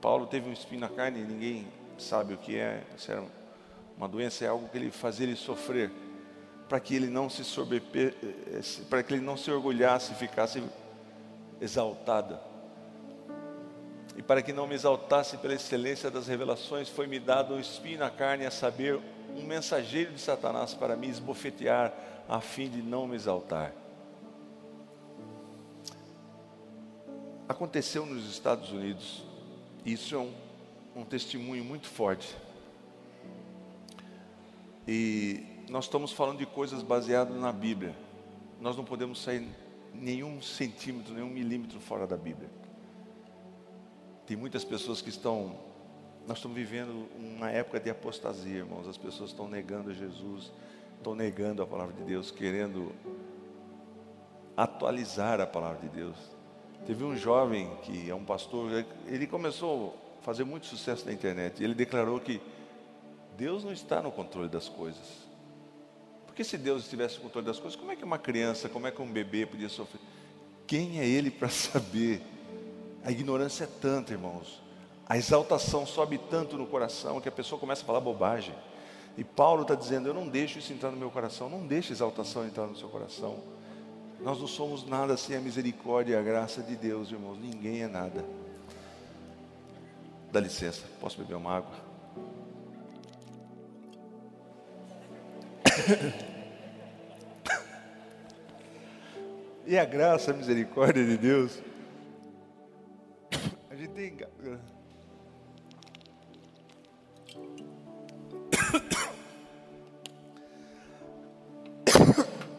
Paulo 0.00 0.26
teve 0.26 0.48
um 0.48 0.52
espinho 0.52 0.80
na 0.80 0.88
carne 0.88 1.20
e 1.20 1.24
ninguém 1.24 1.66
sabe 1.98 2.34
o 2.34 2.38
que 2.38 2.56
é. 2.56 2.82
Isso 2.96 3.12
era 3.12 3.22
uma 3.96 4.08
doença, 4.08 4.44
é 4.44 4.48
algo 4.48 4.68
que 4.68 4.78
ele 4.78 4.90
fazia 4.90 5.26
ele 5.26 5.36
sofrer, 5.36 5.90
para 6.68 6.80
que 6.80 6.94
ele 6.94 7.08
não 7.08 7.28
se 7.28 7.44
sobrepe... 7.44 8.14
para 8.88 9.02
que 9.02 9.12
ele 9.12 9.22
não 9.22 9.36
se 9.36 9.50
orgulhasse, 9.50 10.14
ficasse 10.14 10.62
exaltado. 11.60 12.38
E 14.16 14.22
para 14.22 14.42
que 14.42 14.52
não 14.52 14.66
me 14.66 14.74
exaltasse 14.74 15.36
pela 15.36 15.54
excelência 15.54 16.10
das 16.10 16.26
revelações, 16.26 16.88
foi-me 16.88 17.18
dado 17.18 17.54
um 17.54 17.60
espinho 17.60 17.98
na 17.98 18.10
carne, 18.10 18.46
a 18.46 18.50
saber, 18.50 18.98
um 19.36 19.42
mensageiro 19.44 20.12
de 20.12 20.20
Satanás 20.20 20.74
para 20.74 20.96
me 20.96 21.08
esbofetear, 21.08 21.92
a 22.28 22.40
fim 22.40 22.68
de 22.68 22.82
não 22.82 23.06
me 23.06 23.16
exaltar. 23.16 23.72
Aconteceu 27.48 28.06
nos 28.06 28.28
Estados 28.30 28.70
Unidos, 28.70 29.24
isso 29.84 30.14
é 30.14 30.18
um, 30.18 30.32
um 30.94 31.04
testemunho 31.04 31.64
muito 31.64 31.86
forte. 31.86 32.36
E 34.86 35.44
nós 35.68 35.84
estamos 35.84 36.12
falando 36.12 36.38
de 36.38 36.46
coisas 36.46 36.82
baseadas 36.82 37.36
na 37.36 37.52
Bíblia. 37.52 37.94
Nós 38.60 38.76
não 38.76 38.84
podemos 38.84 39.22
sair 39.22 39.46
nenhum 39.94 40.42
centímetro, 40.42 41.14
nenhum 41.14 41.30
milímetro 41.30 41.80
fora 41.80 42.06
da 42.06 42.16
Bíblia. 42.16 42.48
Tem 44.26 44.36
muitas 44.36 44.64
pessoas 44.64 45.00
que 45.00 45.08
estão. 45.08 45.56
Nós 46.26 46.38
estamos 46.38 46.56
vivendo 46.56 47.08
uma 47.16 47.50
época 47.50 47.80
de 47.80 47.90
apostasia, 47.90 48.58
irmãos. 48.58 48.86
As 48.86 48.96
pessoas 48.96 49.30
estão 49.30 49.48
negando 49.48 49.94
Jesus, 49.94 50.52
estão 50.96 51.14
negando 51.14 51.62
a 51.62 51.66
palavra 51.66 51.94
de 51.94 52.02
Deus, 52.02 52.30
querendo 52.30 52.92
atualizar 54.56 55.40
a 55.40 55.46
palavra 55.46 55.80
de 55.80 55.88
Deus. 55.88 56.16
Teve 56.86 57.04
um 57.04 57.16
jovem 57.16 57.70
que 57.82 58.10
é 58.10 58.14
um 58.14 58.24
pastor, 58.24 58.84
ele 59.06 59.26
começou 59.26 59.96
a 60.20 60.24
fazer 60.24 60.44
muito 60.44 60.66
sucesso 60.66 61.06
na 61.06 61.12
internet. 61.12 61.62
Ele 61.62 61.74
declarou 61.74 62.18
que 62.20 62.40
Deus 63.36 63.64
não 63.64 63.72
está 63.72 64.02
no 64.02 64.10
controle 64.10 64.48
das 64.48 64.68
coisas. 64.68 65.28
Porque 66.26 66.42
se 66.42 66.56
Deus 66.56 66.84
estivesse 66.84 67.16
no 67.16 67.22
controle 67.22 67.46
das 67.46 67.58
coisas, 67.58 67.78
como 67.78 67.92
é 67.92 67.96
que 67.96 68.04
uma 68.04 68.18
criança, 68.18 68.68
como 68.68 68.86
é 68.86 68.90
que 68.90 69.02
um 69.02 69.10
bebê 69.10 69.46
podia 69.46 69.68
sofrer? 69.68 70.00
Quem 70.66 71.00
é 71.00 71.06
ele 71.06 71.30
para 71.30 71.48
saber? 71.48 72.22
A 73.04 73.10
ignorância 73.10 73.64
é 73.64 73.68
tanta, 73.80 74.12
irmãos. 74.12 74.60
A 75.08 75.16
exaltação 75.16 75.84
sobe 75.84 76.18
tanto 76.18 76.56
no 76.56 76.66
coração 76.66 77.20
que 77.20 77.28
a 77.28 77.32
pessoa 77.32 77.58
começa 77.58 77.82
a 77.82 77.84
falar 77.84 78.00
bobagem. 78.00 78.54
E 79.16 79.24
Paulo 79.24 79.62
está 79.62 79.74
dizendo: 79.74 80.08
Eu 80.08 80.14
não 80.14 80.28
deixo 80.28 80.58
isso 80.58 80.72
entrar 80.72 80.90
no 80.90 80.96
meu 80.96 81.10
coração, 81.10 81.48
não 81.48 81.66
deixe 81.66 81.92
exaltação 81.92 82.46
entrar 82.46 82.66
no 82.66 82.76
seu 82.76 82.88
coração. 82.88 83.42
Nós 84.22 84.38
não 84.38 84.46
somos 84.46 84.86
nada 84.86 85.16
sem 85.16 85.34
a 85.36 85.40
misericórdia 85.40 86.14
e 86.14 86.16
a 86.16 86.22
graça 86.22 86.62
de 86.62 86.76
Deus, 86.76 87.10
irmãos. 87.10 87.38
Ninguém 87.38 87.82
é 87.82 87.88
nada. 87.88 88.24
Dá 90.30 90.38
licença, 90.40 90.84
posso 91.00 91.18
beber 91.18 91.34
uma 91.34 91.56
água? 91.56 91.90
e 99.66 99.76
a 99.78 99.84
graça, 99.84 100.30
a 100.30 100.34
misericórdia 100.34 101.04
de 101.04 101.16
Deus 101.16 101.60
gente 103.80 103.94
tem. 103.94 104.14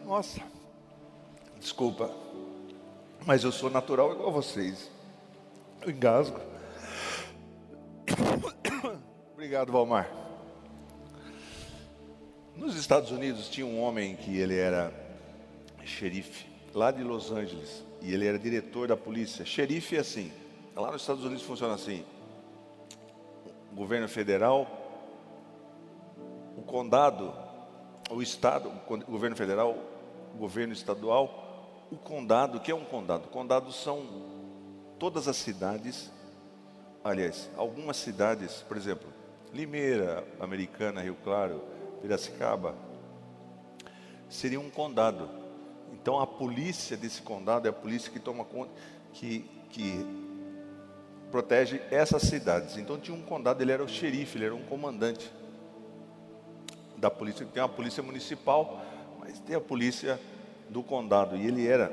Nossa, 0.04 0.42
desculpa, 1.62 2.10
mas 3.24 3.44
eu 3.44 3.52
sou 3.52 3.70
natural 3.70 4.12
igual 4.12 4.28
a 4.28 4.32
vocês. 4.32 4.90
Eu 5.80 5.90
engasgo. 5.90 6.38
Obrigado, 9.32 9.72
Valmar. 9.72 10.10
Nos 12.54 12.76
Estados 12.76 13.10
Unidos 13.10 13.48
tinha 13.48 13.64
um 13.64 13.80
homem 13.80 14.14
que 14.16 14.36
ele 14.36 14.58
era 14.58 14.92
xerife, 15.84 16.46
lá 16.74 16.90
de 16.90 17.02
Los 17.02 17.32
Angeles, 17.32 17.82
e 18.02 18.12
ele 18.12 18.26
era 18.26 18.38
diretor 18.38 18.88
da 18.88 18.96
polícia. 18.96 19.44
Xerife 19.44 19.96
é 19.96 20.00
assim, 20.00 20.30
Lá 20.74 20.90
nos 20.90 21.02
Estados 21.02 21.24
Unidos 21.24 21.42
funciona 21.42 21.74
assim: 21.74 22.04
o 23.70 23.76
governo 23.76 24.08
federal, 24.08 24.66
o 26.56 26.62
condado, 26.62 27.32
o 28.10 28.22
estado, 28.22 28.72
o 28.88 29.10
governo 29.10 29.36
federal, 29.36 29.76
o 30.34 30.38
governo 30.38 30.72
estadual, 30.72 31.41
o 31.92 31.96
condado, 31.98 32.58
que 32.58 32.70
é 32.70 32.74
um 32.74 32.86
condado? 32.86 33.28
Condados 33.28 33.76
são 33.76 34.02
todas 34.98 35.28
as 35.28 35.36
cidades, 35.36 36.10
aliás, 37.04 37.50
algumas 37.54 37.98
cidades, 37.98 38.64
por 38.66 38.78
exemplo, 38.78 39.12
Limeira, 39.52 40.26
Americana, 40.40 41.02
Rio 41.02 41.18
Claro, 41.22 41.62
Piracicaba, 42.00 42.74
seria 44.26 44.58
um 44.58 44.70
condado. 44.70 45.28
Então 45.92 46.18
a 46.18 46.26
polícia 46.26 46.96
desse 46.96 47.20
condado 47.20 47.66
é 47.66 47.68
a 47.68 47.74
polícia 47.74 48.10
que 48.10 48.18
toma 48.18 48.46
conta, 48.46 48.72
que, 49.12 49.40
que 49.68 50.06
protege 51.30 51.82
essas 51.90 52.22
cidades. 52.22 52.78
Então 52.78 52.98
tinha 52.98 53.14
um 53.14 53.20
condado, 53.20 53.60
ele 53.60 53.70
era 53.70 53.84
o 53.84 53.88
xerife, 53.88 54.38
ele 54.38 54.46
era 54.46 54.54
um 54.54 54.64
comandante 54.64 55.30
da 56.96 57.10
polícia. 57.10 57.44
Tem 57.44 57.62
a 57.62 57.68
polícia 57.68 58.02
municipal, 58.02 58.80
mas 59.20 59.38
tem 59.40 59.54
a 59.54 59.60
polícia 59.60 60.18
do 60.72 60.82
condado. 60.82 61.36
E 61.36 61.46
ele 61.46 61.66
era, 61.66 61.88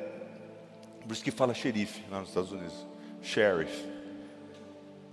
por 1.01 1.11
isso 1.11 1.23
que 1.23 1.31
fala 1.31 1.53
xerife 1.53 2.03
lá 2.09 2.19
nos 2.19 2.29
Estados 2.29 2.51
Unidos, 2.51 2.87
sheriff, 3.21 3.87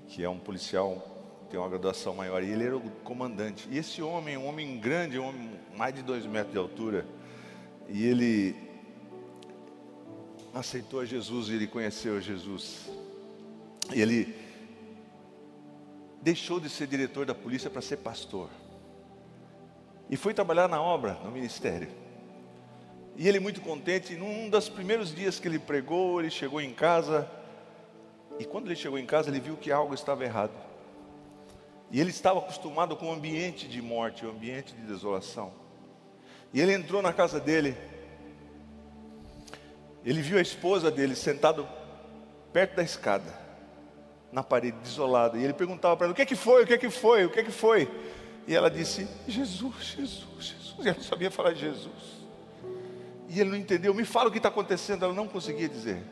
que 0.09 0.23
é 0.23 0.29
um 0.29 0.39
policial, 0.39 1.05
tem 1.51 1.59
uma 1.59 1.69
graduação 1.69 2.15
maior. 2.15 2.43
E 2.43 2.51
ele 2.51 2.65
era 2.65 2.77
o 2.77 2.91
comandante. 3.03 3.69
E 3.71 3.77
esse 3.77 4.01
homem, 4.01 4.37
um 4.37 4.47
homem 4.47 4.79
grande, 4.79 5.19
um 5.19 5.27
homem 5.29 5.51
mais 5.77 5.95
de 5.95 6.03
dois 6.03 6.25
metros 6.25 6.53
de 6.53 6.59
altura, 6.59 7.05
e 7.89 8.07
ele 8.07 8.57
aceitou 10.55 11.05
Jesus 11.05 11.49
e 11.49 11.55
ele 11.55 11.67
conheceu 11.67 12.21
Jesus. 12.21 12.89
E 13.95 14.01
ele 14.01 14.35
deixou 16.23 16.59
de 16.59 16.69
ser 16.69 16.87
diretor 16.87 17.27
da 17.27 17.35
polícia 17.35 17.69
para 17.69 17.83
ser 17.83 17.99
pastor. 17.99 18.49
E 20.09 20.17
foi 20.17 20.33
trabalhar 20.33 20.69
na 20.69 20.81
obra, 20.81 21.15
no 21.25 21.31
ministério. 21.31 22.06
E 23.17 23.27
ele 23.27 23.41
muito 23.41 23.63
contente, 23.63 24.15
num 24.15 24.51
dos 24.51 24.69
primeiros 24.69 25.15
dias 25.15 25.41
que 25.41 25.49
ele 25.49 25.59
pregou, 25.59 26.21
ele 26.21 26.31
chegou 26.31 26.61
em 26.61 26.73
casa, 26.73 27.29
e 28.39 28.45
quando 28.45 28.67
ele 28.67 28.77
chegou 28.77 28.99
em 28.99 29.07
casa, 29.07 29.31
ele 29.31 29.41
viu 29.41 29.57
que 29.57 29.73
algo 29.73 29.95
estava 29.95 30.23
errado. 30.23 30.53
E 31.91 32.01
ele 32.01 32.11
estava 32.11 32.41
acostumado 32.41 32.95
com 32.97 33.09
o 33.09 33.13
ambiente 33.13 33.67
de 33.67 33.81
morte, 33.81 34.27
o 34.27 34.31
ambiente 34.31 34.75
de 34.75 34.83
desolação. 34.83 35.53
E 36.53 36.61
ele 36.61 36.75
entrou 36.75 37.01
na 37.01 37.13
casa 37.13 37.41
dele. 37.41 37.77
Ele 40.05 40.21
viu 40.21 40.39
a 40.39 40.43
esposa 40.43 40.91
dele 40.91 41.15
sentado 41.15 41.67
perto 42.53 42.77
da 42.77 42.83
escada 42.83 43.47
na 44.31 44.43
parede, 44.43 44.77
desolada. 44.83 45.39
E 45.39 45.45
ele 45.45 45.53
perguntava 45.55 45.97
para 45.97 46.07
ela: 46.07 46.13
O 46.13 46.17
que 46.17 46.23
é 46.23 46.27
que 46.27 46.37
foi? 46.37 46.65
O 46.65 46.67
que 46.67 46.75
é 46.75 46.79
que 46.79 46.91
foi? 46.91 47.25
O 47.25 47.31
que 47.31 47.41
é 47.41 47.43
que 47.43 47.51
foi? 47.51 47.89
E 48.47 48.55
ela 48.55 48.71
disse: 48.71 49.09
Jesus, 49.27 49.95
Jesus, 49.97 50.45
Jesus. 50.45 50.77
E 50.85 50.89
ela 50.89 50.97
não 50.97 51.05
sabia 51.05 51.31
falar 51.31 51.53
de 51.53 51.61
Jesus. 51.61 52.16
Ele 53.41 53.51
não 53.51 53.57
entendeu. 53.57 53.93
Me 53.95 54.05
fala 54.05 54.29
o 54.29 54.33
que 54.33 54.39
está 54.39 54.49
acontecendo. 54.49 55.05
Ela 55.05 55.15
não 55.15 55.29
conseguia 55.29 55.69
dizer. 55.69 56.03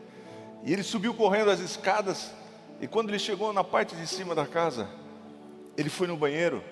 E 0.64 0.72
ele 0.72 0.82
subiu 0.82 1.14
correndo 1.14 1.50
as 1.50 1.60
escadas. 1.60 2.32
E 2.80 2.86
quando 2.86 3.10
ele 3.10 3.18
chegou 3.18 3.52
na 3.52 3.62
parte 3.62 3.94
de 3.94 4.06
cima 4.06 4.34
da 4.34 4.46
casa, 4.46 4.88
ele 5.76 5.88
foi 5.88 6.06
no 6.06 6.16
banheiro. 6.16 6.62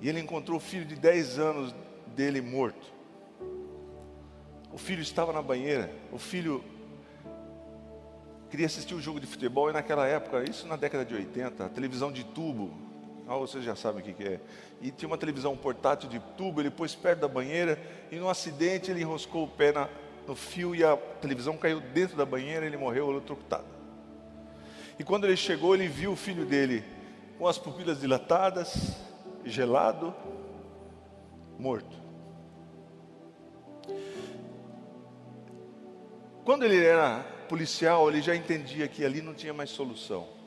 E 0.00 0.08
ele 0.08 0.20
encontrou 0.20 0.58
o 0.58 0.60
filho 0.60 0.84
de 0.84 0.94
10 0.94 1.38
anos 1.38 1.74
dele 2.14 2.40
morto. 2.40 2.92
O 4.72 4.78
filho 4.78 5.02
estava 5.02 5.32
na 5.32 5.42
banheira. 5.42 5.92
O 6.12 6.18
filho 6.18 6.62
queria 8.50 8.66
assistir 8.66 8.94
um 8.94 9.00
jogo 9.00 9.20
de 9.20 9.26
futebol 9.26 9.68
e 9.68 9.72
naquela 9.72 10.06
época, 10.06 10.48
isso 10.48 10.66
na 10.66 10.76
década 10.76 11.04
de 11.04 11.14
80, 11.14 11.66
a 11.66 11.68
televisão 11.68 12.10
de 12.10 12.24
tubo, 12.24 12.87
ah, 13.28 13.36
vocês 13.36 13.62
já 13.62 13.76
sabem 13.76 14.00
o 14.00 14.04
que, 14.04 14.14
que 14.14 14.24
é. 14.26 14.40
E 14.80 14.90
tinha 14.90 15.06
uma 15.06 15.18
televisão 15.18 15.54
portátil 15.54 16.08
de 16.08 16.18
tubo, 16.34 16.62
ele 16.62 16.70
pôs 16.70 16.94
perto 16.94 17.20
da 17.20 17.28
banheira 17.28 17.78
e 18.10 18.16
num 18.16 18.30
acidente 18.30 18.90
ele 18.90 19.02
enroscou 19.02 19.44
o 19.44 19.48
pé 19.48 19.70
na, 19.70 19.86
no 20.26 20.34
fio 20.34 20.74
e 20.74 20.82
a 20.82 20.96
televisão 20.96 21.54
caiu 21.56 21.78
dentro 21.78 22.16
da 22.16 22.24
banheira 22.24 22.64
e 22.64 22.68
ele 22.68 22.78
morreu 22.78 23.10
eletrocutado. 23.10 23.66
E 24.98 25.04
quando 25.04 25.24
ele 25.24 25.36
chegou, 25.36 25.74
ele 25.74 25.88
viu 25.88 26.12
o 26.12 26.16
filho 26.16 26.46
dele 26.46 26.82
com 27.38 27.46
as 27.46 27.58
pupilas 27.58 28.00
dilatadas, 28.00 28.96
gelado, 29.44 30.14
morto. 31.58 31.96
Quando 36.44 36.64
ele 36.64 36.82
era 36.82 37.20
policial, 37.46 38.08
ele 38.08 38.22
já 38.22 38.34
entendia 38.34 38.88
que 38.88 39.04
ali 39.04 39.20
não 39.20 39.34
tinha 39.34 39.52
mais 39.52 39.68
solução. 39.68 40.37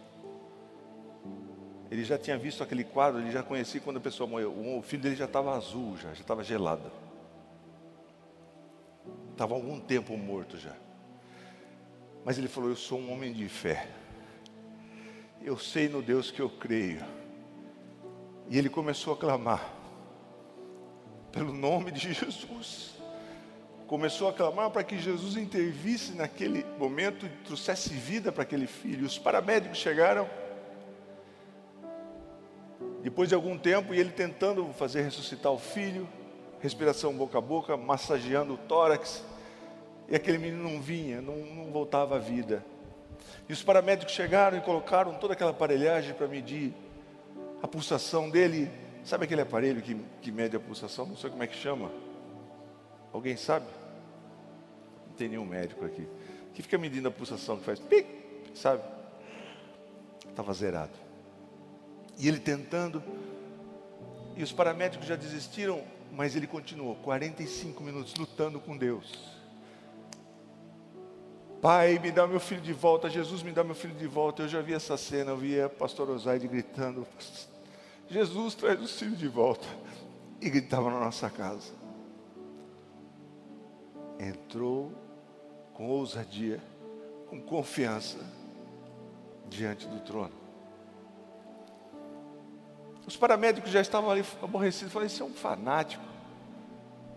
Ele 1.91 2.05
já 2.05 2.17
tinha 2.17 2.37
visto 2.37 2.63
aquele 2.63 2.85
quadro, 2.85 3.19
ele 3.19 3.31
já 3.31 3.43
conhecia 3.43 3.81
quando 3.81 3.97
a 3.97 3.99
pessoa 3.99 4.27
morreu. 4.27 4.51
O 4.51 4.81
filho 4.81 5.03
dele 5.03 5.15
já 5.15 5.25
estava 5.25 5.55
azul, 5.55 5.97
já, 5.97 6.13
estava 6.13 6.43
gelado. 6.43 6.89
Estava 9.31 9.53
algum 9.53 9.77
tempo 9.79 10.15
morto 10.17 10.57
já. 10.57 10.73
Mas 12.23 12.37
ele 12.37 12.47
falou: 12.47 12.69
Eu 12.69 12.75
sou 12.77 12.97
um 12.97 13.11
homem 13.11 13.33
de 13.33 13.47
fé. 13.49 13.89
Eu 15.43 15.57
sei 15.57 15.89
no 15.89 16.01
Deus 16.01 16.31
que 16.31 16.41
eu 16.41 16.49
creio. 16.49 17.03
E 18.49 18.57
ele 18.57 18.69
começou 18.69 19.13
a 19.13 19.17
clamar 19.17 19.73
pelo 21.31 21.53
nome 21.53 21.91
de 21.91 22.13
Jesus 22.13 23.01
começou 23.91 24.29
a 24.29 24.33
clamar 24.33 24.69
para 24.69 24.85
que 24.85 24.97
Jesus 24.97 25.35
intervisse 25.35 26.13
naquele 26.13 26.65
momento 26.79 27.25
e 27.25 27.29
trouxesse 27.43 27.89
vida 27.89 28.31
para 28.31 28.43
aquele 28.43 28.65
filho. 28.65 29.05
Os 29.05 29.19
paramédicos 29.19 29.79
chegaram. 29.79 30.29
Depois 33.03 33.29
de 33.29 33.35
algum 33.35 33.57
tempo, 33.57 33.93
e 33.93 33.99
ele 33.99 34.11
tentando 34.11 34.65
fazer 34.73 35.01
ressuscitar 35.01 35.51
o 35.51 35.57
filho, 35.57 36.07
respiração 36.61 37.13
boca 37.13 37.37
a 37.37 37.41
boca, 37.41 37.75
massageando 37.75 38.53
o 38.53 38.57
tórax. 38.57 39.23
E 40.07 40.15
aquele 40.15 40.37
menino 40.37 40.63
não 40.63 40.81
vinha, 40.81 41.21
não, 41.21 41.37
não 41.37 41.71
voltava 41.71 42.15
à 42.15 42.19
vida. 42.19 42.63
E 43.49 43.53
os 43.53 43.63
paramédicos 43.63 44.13
chegaram 44.13 44.57
e 44.57 44.61
colocaram 44.61 45.15
toda 45.15 45.33
aquela 45.33 45.51
aparelhagem 45.51 46.13
para 46.13 46.27
medir 46.27 46.73
a 47.61 47.67
pulsação 47.67 48.29
dele. 48.29 48.69
Sabe 49.03 49.25
aquele 49.25 49.41
aparelho 49.41 49.81
que, 49.81 49.95
que 50.21 50.31
mede 50.31 50.55
a 50.55 50.59
pulsação? 50.59 51.07
Não 51.07 51.17
sei 51.17 51.29
como 51.29 51.41
é 51.41 51.47
que 51.47 51.55
chama. 51.55 51.91
Alguém 53.11 53.35
sabe? 53.35 53.65
Não 55.07 55.15
tem 55.15 55.27
nenhum 55.27 55.45
médico 55.45 55.83
aqui. 55.83 56.07
Que 56.53 56.61
fica 56.61 56.77
medindo 56.77 57.07
a 57.07 57.11
pulsação, 57.11 57.57
que 57.57 57.65
faz 57.65 57.79
pic, 57.79 58.05
sabe? 58.53 58.83
Estava 60.29 60.53
zerado. 60.53 61.10
E 62.21 62.27
ele 62.27 62.39
tentando, 62.39 63.03
e 64.37 64.43
os 64.43 64.51
paramédicos 64.51 65.07
já 65.07 65.15
desistiram, 65.15 65.83
mas 66.11 66.35
ele 66.35 66.45
continuou 66.45 66.95
45 66.97 67.83
minutos 67.83 68.13
lutando 68.13 68.59
com 68.59 68.77
Deus. 68.77 69.41
Pai, 71.59 71.97
me 71.97 72.11
dá 72.11 72.27
meu 72.27 72.39
filho 72.39 72.61
de 72.61 72.73
volta, 72.73 73.09
Jesus 73.09 73.41
me 73.41 73.51
dá 73.51 73.63
meu 73.63 73.73
filho 73.73 73.95
de 73.95 74.05
volta. 74.05 74.43
Eu 74.43 74.47
já 74.47 74.61
vi 74.61 74.71
essa 74.71 74.95
cena, 74.97 75.31
eu 75.31 75.37
via 75.37 75.67
pastor 75.67 76.11
Osaide 76.11 76.47
gritando: 76.47 77.07
Jesus 78.07 78.53
traz 78.53 78.79
o 78.79 78.87
filho 78.87 79.15
de 79.15 79.27
volta. 79.27 79.67
E 80.39 80.47
gritava 80.47 80.91
na 80.91 80.99
nossa 80.99 81.27
casa. 81.27 81.71
Entrou 84.19 84.91
com 85.73 85.87
ousadia, 85.89 86.59
com 87.27 87.41
confiança, 87.41 88.19
diante 89.49 89.87
do 89.87 89.99
trono. 90.01 90.40
Os 93.05 93.17
paramédicos 93.17 93.71
já 93.71 93.81
estavam 93.81 94.09
ali 94.09 94.23
aborrecidos. 94.41 94.93
Falei, 94.93 95.07
esse 95.07 95.21
é 95.21 95.25
um 95.25 95.33
fanático. 95.33 96.03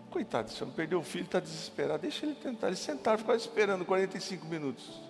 Coitado, 0.09 0.49
esse 0.49 0.61
homem 0.63 0.75
perdeu 0.75 0.99
o 0.99 1.03
filho, 1.03 1.25
está 1.25 1.39
desesperado. 1.39 2.01
Deixa 2.01 2.25
ele 2.25 2.35
tentar. 2.35 2.67
Eles 2.67 2.79
sentaram, 2.79 3.17
ficaram 3.17 3.37
esperando 3.37 3.85
45 3.85 4.45
minutos. 4.45 5.01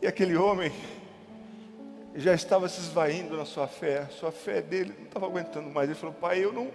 E 0.00 0.06
aquele 0.06 0.36
homem 0.36 0.72
já 2.14 2.34
estava 2.34 2.68
se 2.68 2.80
esvaindo 2.80 3.36
na 3.36 3.44
sua 3.44 3.68
fé. 3.68 4.06
Sua 4.10 4.32
fé 4.32 4.60
dele 4.60 4.94
não 4.98 5.06
estava 5.06 5.26
aguentando 5.26 5.70
mais. 5.70 5.88
Ele 5.88 5.98
falou, 5.98 6.14
pai, 6.14 6.44
eu 6.44 6.52
não, 6.52 6.70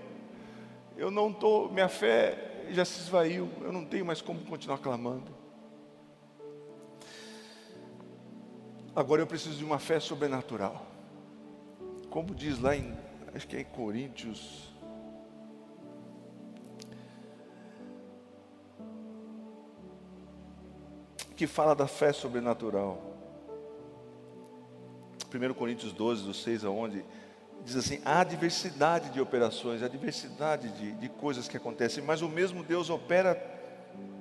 eu 0.96 1.12
não 1.12 1.30
estou, 1.32 1.72
minha 1.72 1.90
fé 1.90 2.66
já 2.70 2.86
se 2.86 3.00
esvaiu. 3.02 3.50
Eu 3.62 3.72
não 3.72 3.86
tenho 3.86 4.06
mais 4.06 4.22
como 4.22 4.40
continuar 4.46 4.78
clamando. 4.78 5.37
Agora 8.98 9.22
eu 9.22 9.28
preciso 9.28 9.56
de 9.56 9.64
uma 9.64 9.78
fé 9.78 10.00
sobrenatural. 10.00 10.84
Como 12.10 12.34
diz 12.34 12.60
lá 12.60 12.76
em, 12.76 12.98
acho 13.36 13.48
que 13.48 13.56
é 13.56 13.62
em 13.62 13.64
Coríntios. 13.64 14.74
Que 21.36 21.46
fala 21.46 21.76
da 21.76 21.86
fé 21.86 22.12
sobrenatural. 22.12 23.00
1 25.32 25.54
Coríntios 25.54 25.94
12, 25.94 26.24
do 26.24 26.34
6 26.34 26.66
a 26.66 26.72
11, 26.72 27.06
diz 27.64 27.76
assim: 27.76 28.02
há 28.04 28.24
diversidade 28.24 29.12
de 29.12 29.22
operações, 29.22 29.84
há 29.84 29.88
diversidade 29.88 30.70
de, 30.70 30.94
de 30.94 31.08
coisas 31.08 31.48
que 31.48 31.56
acontecem, 31.56 32.04
mas 32.04 32.24
o 32.24 32.28
mesmo 32.28 32.64
Deus 32.64 32.90
opera 32.90 33.36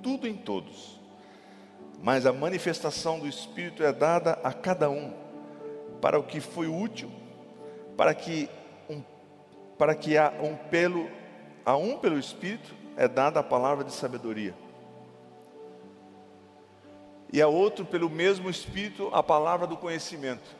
tudo 0.03 0.27
em 0.27 0.37
todos 0.37 0.97
mas 2.01 2.25
a 2.25 2.33
manifestação 2.33 3.19
do 3.19 3.27
Espírito 3.27 3.83
é 3.83 3.91
dada 3.91 4.39
a 4.43 4.53
cada 4.53 4.89
um 4.89 5.13
para 6.01 6.19
o 6.19 6.23
que 6.23 6.39
foi 6.39 6.67
útil, 6.67 7.11
para 7.95 8.13
que 8.13 8.49
um, 8.89 9.01
para 9.77 9.95
que 9.95 10.17
há 10.17 10.31
um 10.41 10.55
pelo 10.55 11.09
a 11.65 11.75
um 11.75 11.97
pelo 11.97 12.17
Espírito 12.17 12.73
é 12.95 13.07
dada 13.07 13.39
a 13.39 13.43
palavra 13.43 13.83
de 13.83 13.91
sabedoria 13.91 14.55
e 17.31 17.41
a 17.41 17.47
outro 17.47 17.83
pelo 17.83 18.09
mesmo 18.09 18.49
Espírito 18.49 19.09
a 19.11 19.21
palavra 19.21 19.67
do 19.67 19.75
conhecimento 19.75 20.55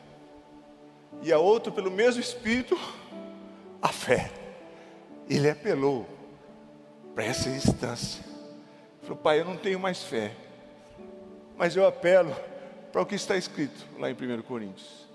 e 1.22 1.32
a 1.32 1.38
outro 1.38 1.72
pelo 1.72 1.90
mesmo 1.90 2.20
Espírito 2.20 2.78
a 3.80 3.88
fé. 3.88 4.30
Ele 5.28 5.48
apelou 5.48 6.06
para 7.14 7.24
essa 7.24 7.48
instância. 7.48 8.22
Falou, 9.02 9.16
pai, 9.16 9.40
eu 9.40 9.44
não 9.44 9.56
tenho 9.56 9.78
mais 9.78 10.02
fé 10.02 10.32
mas 11.58 11.74
eu 11.74 11.84
apelo 11.84 12.34
para 12.92 13.02
o 13.02 13.06
que 13.06 13.16
está 13.16 13.36
escrito 13.36 13.84
lá 13.98 14.08
em 14.08 14.14
1 14.14 14.42
Coríntios. 14.42 15.08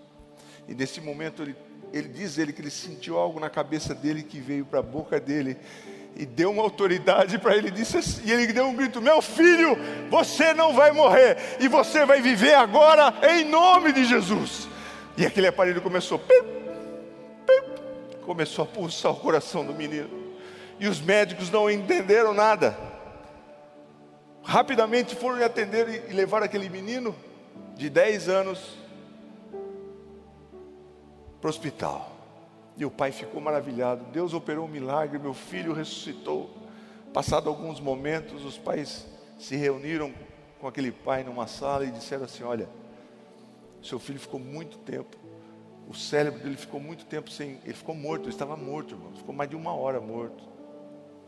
E 0.68 0.76
nesse 0.76 1.00
momento 1.00 1.42
ele, 1.42 1.56
ele 1.94 2.10
diz 2.10 2.38
ele 2.38 2.52
que 2.52 2.62
ele 2.62 2.70
sentiu 2.70 3.18
algo 3.18 3.40
na 3.40 3.50
cabeça 3.50 3.96
dele 3.96 4.22
que 4.22 4.40
veio 4.40 4.66
para 4.66 4.80
a 4.80 4.84
boca 4.84 5.20
dele 5.20 5.58
e 6.16 6.26
deu 6.26 6.52
uma 6.52 6.62
autoridade 6.62 7.40
para 7.40 7.56
ele 7.56 7.72
disse 7.72 7.98
assim, 7.98 8.22
e 8.26 8.32
ele 8.32 8.52
deu 8.52 8.68
um 8.68 8.76
grito: 8.76 9.02
"Meu 9.02 9.22
filho, 9.22 9.76
você 10.10 10.54
não 10.54 10.74
vai 10.74 10.92
morrer 10.92 11.38
e 11.60 11.68
você 11.68 12.06
vai 12.06 12.22
viver 12.22 12.54
agora 12.54 13.14
em 13.32 13.46
nome 13.46 13.94
de 13.94 14.06
Jesus". 14.06 14.68
E 15.18 15.26
aquele 15.26 15.48
aparelho 15.48 15.82
começou 15.82 16.20
pip, 16.20 16.46
pip, 17.48 18.22
começou 18.22 18.64
a 18.64 18.68
pulsar 18.68 19.12
o 19.12 19.16
coração 19.16 19.66
do 19.66 19.74
menino. 19.74 20.10
E 20.80 20.88
os 20.88 21.00
médicos 21.00 21.50
não 21.50 21.70
entenderam 21.70 22.34
nada 22.34 22.93
rapidamente 24.44 25.16
foram 25.16 25.38
lhe 25.38 25.44
atender 25.44 26.10
e 26.10 26.14
levar 26.14 26.44
aquele 26.44 26.70
menino 26.70 27.16
de 27.76 27.90
10 27.90 28.30
anos 28.30 28.78
para 31.40 31.48
o 31.48 31.50
hospital. 31.50 32.12
E 32.76 32.86
o 32.86 32.92
pai 32.92 33.12
ficou 33.12 33.40
maravilhado. 33.40 34.04
Deus 34.12 34.34
operou 34.34 34.66
um 34.66 34.70
milagre, 34.70 35.18
meu 35.18 35.34
filho 35.34 35.74
ressuscitou. 35.74 36.50
Passado 37.14 37.48
alguns 37.48 37.80
momentos, 37.80 38.44
os 38.44 38.58
pais 38.58 39.06
se 39.40 39.56
reuniram 39.56 40.14
com 40.60 40.68
aquele 40.68 40.92
pai 40.92 41.24
numa 41.24 41.48
sala 41.48 41.86
e 41.86 41.92
disseram 41.92 42.26
assim: 42.26 42.44
Olha, 42.44 42.68
seu 43.82 44.00
filho 44.00 44.20
ficou 44.20 44.40
muito 44.40 44.78
tempo, 44.80 45.16
o 45.88 45.94
cérebro 45.94 46.40
dele 46.40 46.58
ficou 46.58 46.80
muito 46.80 47.06
tempo 47.06 47.30
sem. 47.30 47.60
Ele 47.64 47.74
ficou 47.74 47.94
morto, 47.94 48.24
ele 48.24 48.32
estava 48.32 48.58
morto, 48.58 48.96
irmão. 48.96 49.14
Ficou 49.14 49.36
mais 49.36 49.50
de 49.50 49.56
uma 49.56 49.74
hora 49.74 50.02
morto. 50.02 50.44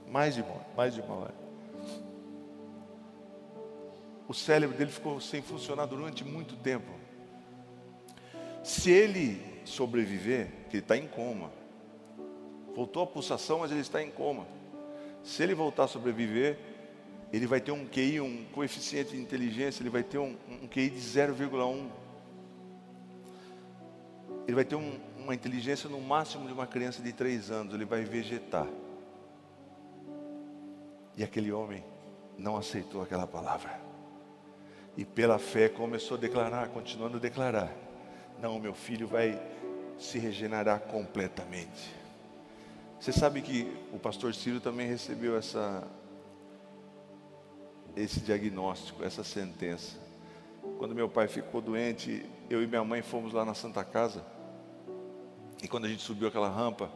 Mais 0.10 0.36
de 0.36 0.41
uma, 0.41 0.62
mais 0.75 0.93
de 0.93 1.01
uma 1.01 1.15
hora 1.15 1.44
o 4.27 4.33
cérebro 4.33 4.75
dele 4.77 4.91
ficou 4.91 5.21
sem 5.21 5.41
funcionar 5.41 5.85
durante 5.85 6.23
muito 6.23 6.55
tempo. 6.55 6.91
Se 8.63 8.89
ele 8.89 9.41
sobreviver, 9.63 10.47
que 10.69 10.77
ele 10.77 10.83
está 10.83 10.97
em 10.97 11.07
coma, 11.07 11.51
voltou 12.75 13.03
a 13.03 13.07
pulsação, 13.07 13.59
mas 13.59 13.71
ele 13.71 13.81
está 13.81 14.01
em 14.01 14.09
coma. 14.09 14.47
Se 15.23 15.43
ele 15.43 15.53
voltar 15.53 15.83
a 15.83 15.88
sobreviver, 15.88 16.57
ele 17.31 17.45
vai 17.45 17.59
ter 17.59 17.71
um 17.71 17.85
QI, 17.85 18.19
um 18.21 18.45
coeficiente 18.53 19.11
de 19.11 19.21
inteligência, 19.21 19.83
ele 19.83 19.89
vai 19.89 20.03
ter 20.03 20.17
um, 20.17 20.35
um 20.49 20.67
QI 20.67 20.89
de 20.89 20.99
0,1. 20.99 21.88
Ele 24.47 24.55
vai 24.55 24.65
ter 24.65 24.75
um, 24.75 24.99
uma 25.17 25.33
inteligência 25.33 25.89
no 25.89 25.99
máximo 26.01 26.47
de 26.47 26.53
uma 26.53 26.67
criança 26.67 27.01
de 27.01 27.13
3 27.13 27.51
anos, 27.51 27.73
ele 27.73 27.85
vai 27.85 28.03
vegetar. 28.03 28.67
E 31.17 31.23
aquele 31.23 31.51
homem 31.51 31.83
não 32.38 32.57
aceitou 32.57 33.01
aquela 33.01 33.25
palavra. 33.25 33.85
E 34.97 35.03
pela 35.03 35.38
fé 35.38 35.67
começou 35.67 36.15
a 36.17 36.19
declarar, 36.19 36.69
continuando 36.69 37.17
a 37.17 37.19
declarar: 37.19 37.71
Não, 38.41 38.60
meu 38.60 38.73
filho 38.73 39.08
vai 39.08 39.41
se 39.97 40.17
regenerar 40.17 40.81
completamente. 40.81 41.93
Você 42.99 43.12
sabe 43.12 43.41
que 43.41 43.71
o 43.91 43.99
pastor 43.99 44.34
Ciro 44.34 44.60
também 44.60 44.88
recebeu 44.88 45.38
essa, 45.38 45.86
esse 47.95 48.21
diagnóstico, 48.21 49.03
essa 49.03 49.23
sentença. 49.23 49.97
Quando 50.77 50.95
meu 50.95 51.08
pai 51.08 51.27
ficou 51.27 51.62
doente, 51.62 52.25
eu 52.49 52.63
e 52.63 52.67
minha 52.67 52.84
mãe 52.84 53.01
fomos 53.01 53.34
lá 53.34 53.45
na 53.45 53.53
Santa 53.53 53.84
Casa. 53.84 54.25
E 55.62 55.67
quando 55.67 55.86
a 55.86 55.89
gente 55.89 56.01
subiu 56.01 56.27
aquela 56.27 56.49
rampa, 56.49 56.89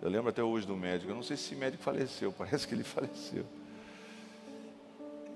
eu 0.00 0.08
lembro 0.08 0.30
até 0.30 0.42
hoje 0.42 0.66
do 0.66 0.76
médico. 0.76 1.10
Eu 1.10 1.14
não 1.14 1.22
sei 1.22 1.36
se 1.36 1.44
esse 1.44 1.54
médico 1.54 1.82
faleceu, 1.82 2.32
parece 2.36 2.66
que 2.66 2.74
ele 2.74 2.84
faleceu. 2.84 3.44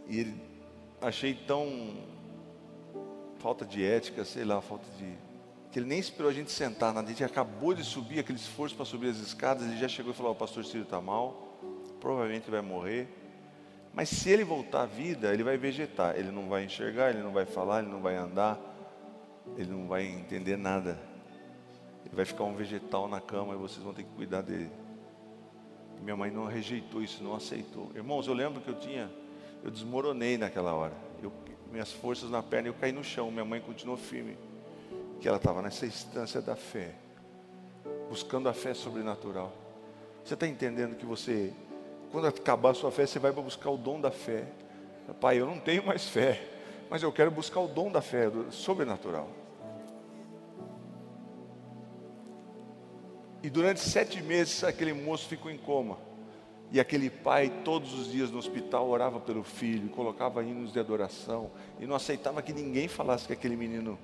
E 0.08 0.18
ele 0.18 0.51
achei 1.02 1.34
tão 1.34 1.96
falta 3.38 3.66
de 3.66 3.84
ética, 3.84 4.24
sei 4.24 4.44
lá, 4.44 4.60
falta 4.60 4.86
de 4.96 5.12
que 5.70 5.78
ele 5.78 5.86
nem 5.86 5.98
esperou 5.98 6.30
a 6.30 6.34
gente 6.34 6.52
sentar, 6.52 6.94
a 6.94 7.02
gente 7.02 7.24
acabou 7.24 7.72
de 7.72 7.82
subir 7.82 8.18
aquele 8.18 8.38
esforço 8.38 8.76
para 8.76 8.84
subir 8.84 9.08
as 9.08 9.16
escadas, 9.16 9.66
ele 9.66 9.78
já 9.78 9.88
chegou 9.88 10.12
e 10.12 10.14
falou: 10.14 10.32
"O 10.32 10.34
pastor 10.34 10.64
Ciro 10.66 10.82
está 10.82 11.00
mal, 11.00 11.58
provavelmente 11.98 12.50
vai 12.50 12.60
morrer". 12.60 13.08
Mas 13.94 14.10
se 14.10 14.28
ele 14.28 14.44
voltar 14.44 14.82
à 14.82 14.86
vida, 14.86 15.32
ele 15.32 15.42
vai 15.42 15.56
vegetar, 15.56 16.14
ele 16.16 16.30
não 16.30 16.48
vai 16.48 16.64
enxergar, 16.64 17.10
ele 17.10 17.22
não 17.22 17.32
vai 17.32 17.46
falar, 17.46 17.82
ele 17.82 17.90
não 17.90 18.00
vai 18.00 18.16
andar, 18.16 18.58
ele 19.56 19.70
não 19.70 19.86
vai 19.86 20.06
entender 20.06 20.56
nada. 20.56 20.98
Ele 22.04 22.14
vai 22.14 22.24
ficar 22.24 22.44
um 22.44 22.54
vegetal 22.54 23.08
na 23.08 23.20
cama 23.20 23.54
e 23.54 23.56
vocês 23.56 23.82
vão 23.82 23.92
ter 23.92 24.04
que 24.04 24.10
cuidar 24.10 24.42
dele. 24.42 24.70
Minha 26.00 26.16
mãe 26.16 26.30
não 26.30 26.46
rejeitou 26.46 27.02
isso, 27.02 27.22
não 27.22 27.34
aceitou. 27.34 27.90
Irmãos, 27.94 28.26
eu 28.26 28.34
lembro 28.34 28.60
que 28.60 28.68
eu 28.68 28.74
tinha 28.74 29.10
eu 29.62 29.70
desmoronei 29.70 30.36
naquela 30.36 30.74
hora. 30.74 30.94
Eu, 31.22 31.32
minhas 31.70 31.92
forças 31.92 32.28
na 32.30 32.42
perna, 32.42 32.68
eu 32.68 32.74
caí 32.74 32.92
no 32.92 33.04
chão. 33.04 33.30
Minha 33.30 33.44
mãe 33.44 33.60
continuou 33.60 33.96
firme. 33.96 34.36
Que 35.20 35.28
ela 35.28 35.36
estava 35.36 35.62
nessa 35.62 35.86
instância 35.86 36.42
da 36.42 36.56
fé, 36.56 36.94
buscando 38.08 38.48
a 38.48 38.52
fé 38.52 38.74
sobrenatural. 38.74 39.52
Você 40.24 40.34
está 40.34 40.46
entendendo 40.46 40.96
que 40.96 41.06
você, 41.06 41.52
quando 42.10 42.26
acabar 42.26 42.70
a 42.70 42.74
sua 42.74 42.90
fé, 42.90 43.06
você 43.06 43.18
vai 43.18 43.30
buscar 43.30 43.70
o 43.70 43.76
dom 43.76 44.00
da 44.00 44.10
fé. 44.10 44.46
Pai, 45.20 45.40
eu 45.40 45.46
não 45.46 45.60
tenho 45.60 45.84
mais 45.84 46.08
fé, 46.08 46.44
mas 46.90 47.02
eu 47.02 47.12
quero 47.12 47.30
buscar 47.30 47.60
o 47.60 47.68
dom 47.68 47.90
da 47.90 48.00
fé, 48.00 48.30
sobrenatural. 48.50 49.28
E 53.42 53.50
durante 53.50 53.80
sete 53.80 54.22
meses 54.22 54.62
aquele 54.62 54.92
moço 54.92 55.26
ficou 55.28 55.50
em 55.50 55.58
coma. 55.58 55.98
E 56.72 56.80
aquele 56.80 57.10
pai, 57.10 57.52
todos 57.62 57.92
os 57.92 58.10
dias 58.10 58.30
no 58.30 58.38
hospital, 58.38 58.88
orava 58.88 59.20
pelo 59.20 59.44
filho, 59.44 59.90
colocava 59.90 60.42
hinos 60.42 60.72
de 60.72 60.80
adoração 60.80 61.50
e 61.78 61.86
não 61.86 61.94
aceitava 61.94 62.40
que 62.40 62.50
ninguém 62.50 62.88
falasse 62.88 63.26
que 63.26 63.32
aquele 63.34 63.56
menino 63.56 63.98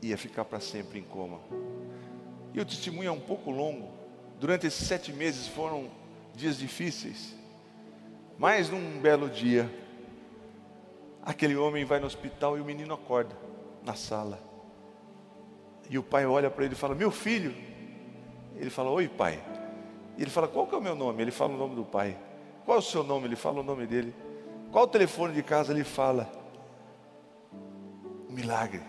ia 0.00 0.16
ficar 0.16 0.46
para 0.46 0.60
sempre 0.60 0.98
em 0.98 1.02
coma. 1.02 1.38
E 2.54 2.60
o 2.60 2.64
testemunho 2.64 3.08
é 3.08 3.12
um 3.12 3.20
pouco 3.20 3.50
longo. 3.50 3.92
Durante 4.40 4.66
esses 4.66 4.86
sete 4.86 5.12
meses 5.12 5.46
foram 5.46 5.90
dias 6.34 6.56
difíceis. 6.56 7.34
Mas 8.38 8.70
num 8.70 8.98
belo 8.98 9.28
dia, 9.28 9.70
aquele 11.22 11.54
homem 11.54 11.84
vai 11.84 12.00
no 12.00 12.06
hospital 12.06 12.56
e 12.56 12.62
o 12.62 12.64
menino 12.64 12.94
acorda 12.94 13.36
na 13.82 13.94
sala. 13.94 14.40
E 15.90 15.98
o 15.98 16.02
pai 16.02 16.24
olha 16.24 16.50
para 16.50 16.64
ele 16.64 16.72
e 16.72 16.78
fala: 16.78 16.94
Meu 16.94 17.10
filho. 17.10 17.54
Ele 18.56 18.70
fala: 18.70 18.88
Oi, 18.90 19.06
pai. 19.06 19.53
E 20.16 20.22
ele 20.22 20.30
fala: 20.30 20.48
Qual 20.48 20.66
que 20.66 20.74
é 20.74 20.78
o 20.78 20.82
meu 20.82 20.94
nome? 20.94 21.22
Ele 21.22 21.30
fala 21.30 21.52
o 21.52 21.56
nome 21.56 21.74
do 21.74 21.84
pai. 21.84 22.16
Qual 22.64 22.76
é 22.76 22.80
o 22.80 22.82
seu 22.82 23.02
nome? 23.02 23.26
Ele 23.26 23.36
fala 23.36 23.60
o 23.60 23.62
nome 23.62 23.86
dele. 23.86 24.14
Qual 24.70 24.84
o 24.84 24.88
telefone 24.88 25.34
de 25.34 25.42
casa? 25.42 25.72
Ele 25.72 25.84
fala. 25.84 26.30
Milagre. 28.28 28.82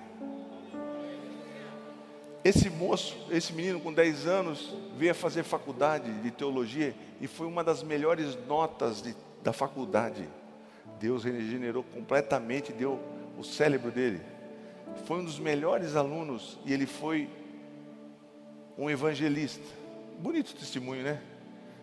Esse 2.44 2.70
moço, 2.70 3.18
esse 3.32 3.52
menino 3.54 3.80
com 3.80 3.92
10 3.92 4.28
anos, 4.28 4.76
veio 4.96 5.16
fazer 5.16 5.44
faculdade 5.44 6.12
de 6.22 6.30
teologia 6.30 6.96
e 7.20 7.26
foi 7.26 7.48
uma 7.48 7.64
das 7.64 7.82
melhores 7.82 8.38
notas 8.48 9.02
de, 9.02 9.16
da 9.44 9.52
faculdade. 9.52 10.30
Deus 11.00 11.24
regenerou 11.24 11.84
completamente, 11.84 12.72
deu 12.72 13.00
o 13.36 13.44
cérebro 13.44 13.90
dele. 13.90 14.22
Foi 15.06 15.18
um 15.18 15.26
dos 15.26 15.40
melhores 15.40 15.96
alunos 15.96 16.60
e 16.66 16.72
ele 16.72 16.86
foi 16.86 17.28
um 18.78 18.90
evangelista. 18.90 19.64
Bonito 20.20 20.56
testemunho, 20.56 21.04
né? 21.04 21.22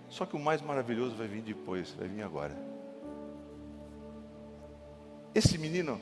Só 0.08 0.26
que 0.26 0.36
o 0.36 0.38
mais 0.38 0.60
maravilhoso 0.60 1.16
vai 1.16 1.26
vir 1.26 1.42
depois, 1.42 1.90
vai 1.92 2.08
vir 2.08 2.22
agora. 2.22 2.54
Esse 5.34 5.56
menino, 5.56 5.98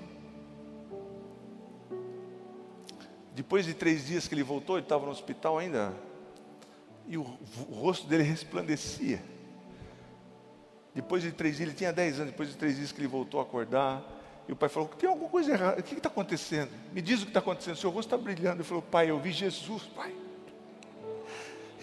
depois 3.32 3.64
de 3.64 3.74
três 3.74 4.06
dias 4.06 4.26
que 4.26 4.34
ele 4.34 4.42
voltou, 4.42 4.76
ele 4.76 4.84
estava 4.84 5.06
no 5.06 5.12
hospital 5.12 5.58
ainda, 5.58 5.94
e 7.06 7.16
o, 7.16 7.22
o, 7.22 7.74
rosto 7.74 8.08
dele 8.08 8.24
resplandecia. 8.24 9.22
Depois 10.92 11.22
de 11.22 11.30
três 11.30 11.56
dias, 11.56 11.68
ele 11.68 11.76
tinha 11.76 11.92
dez 11.92 12.16
anos, 12.18 12.32
depois 12.32 12.48
de 12.48 12.56
três 12.56 12.76
dias 12.76 12.90
que 12.90 13.00
ele 13.00 13.06
voltou 13.06 13.38
a 13.38 13.44
acordar, 13.44 14.04
e 14.48 14.52
o 14.52 14.56
pai 14.56 14.68
falou: 14.68 14.88
Tem 14.88 15.08
alguma 15.08 15.30
coisa 15.30 15.52
errada, 15.52 15.80
o 15.80 15.82
que 15.84 15.94
está 15.94 16.08
acontecendo? 16.08 16.72
Me 16.92 17.00
diz 17.00 17.20
o 17.20 17.24
que 17.24 17.30
está 17.30 17.38
acontecendo, 17.38 17.76
seu 17.76 17.90
rosto 17.90 18.12
está 18.12 18.18
brilhando. 18.18 18.56
Ele 18.56 18.64
falou: 18.64 18.82
Pai, 18.82 19.08
eu 19.08 19.20
vi 19.20 19.30
Jesus, 19.30 19.84
pai. 19.84 20.12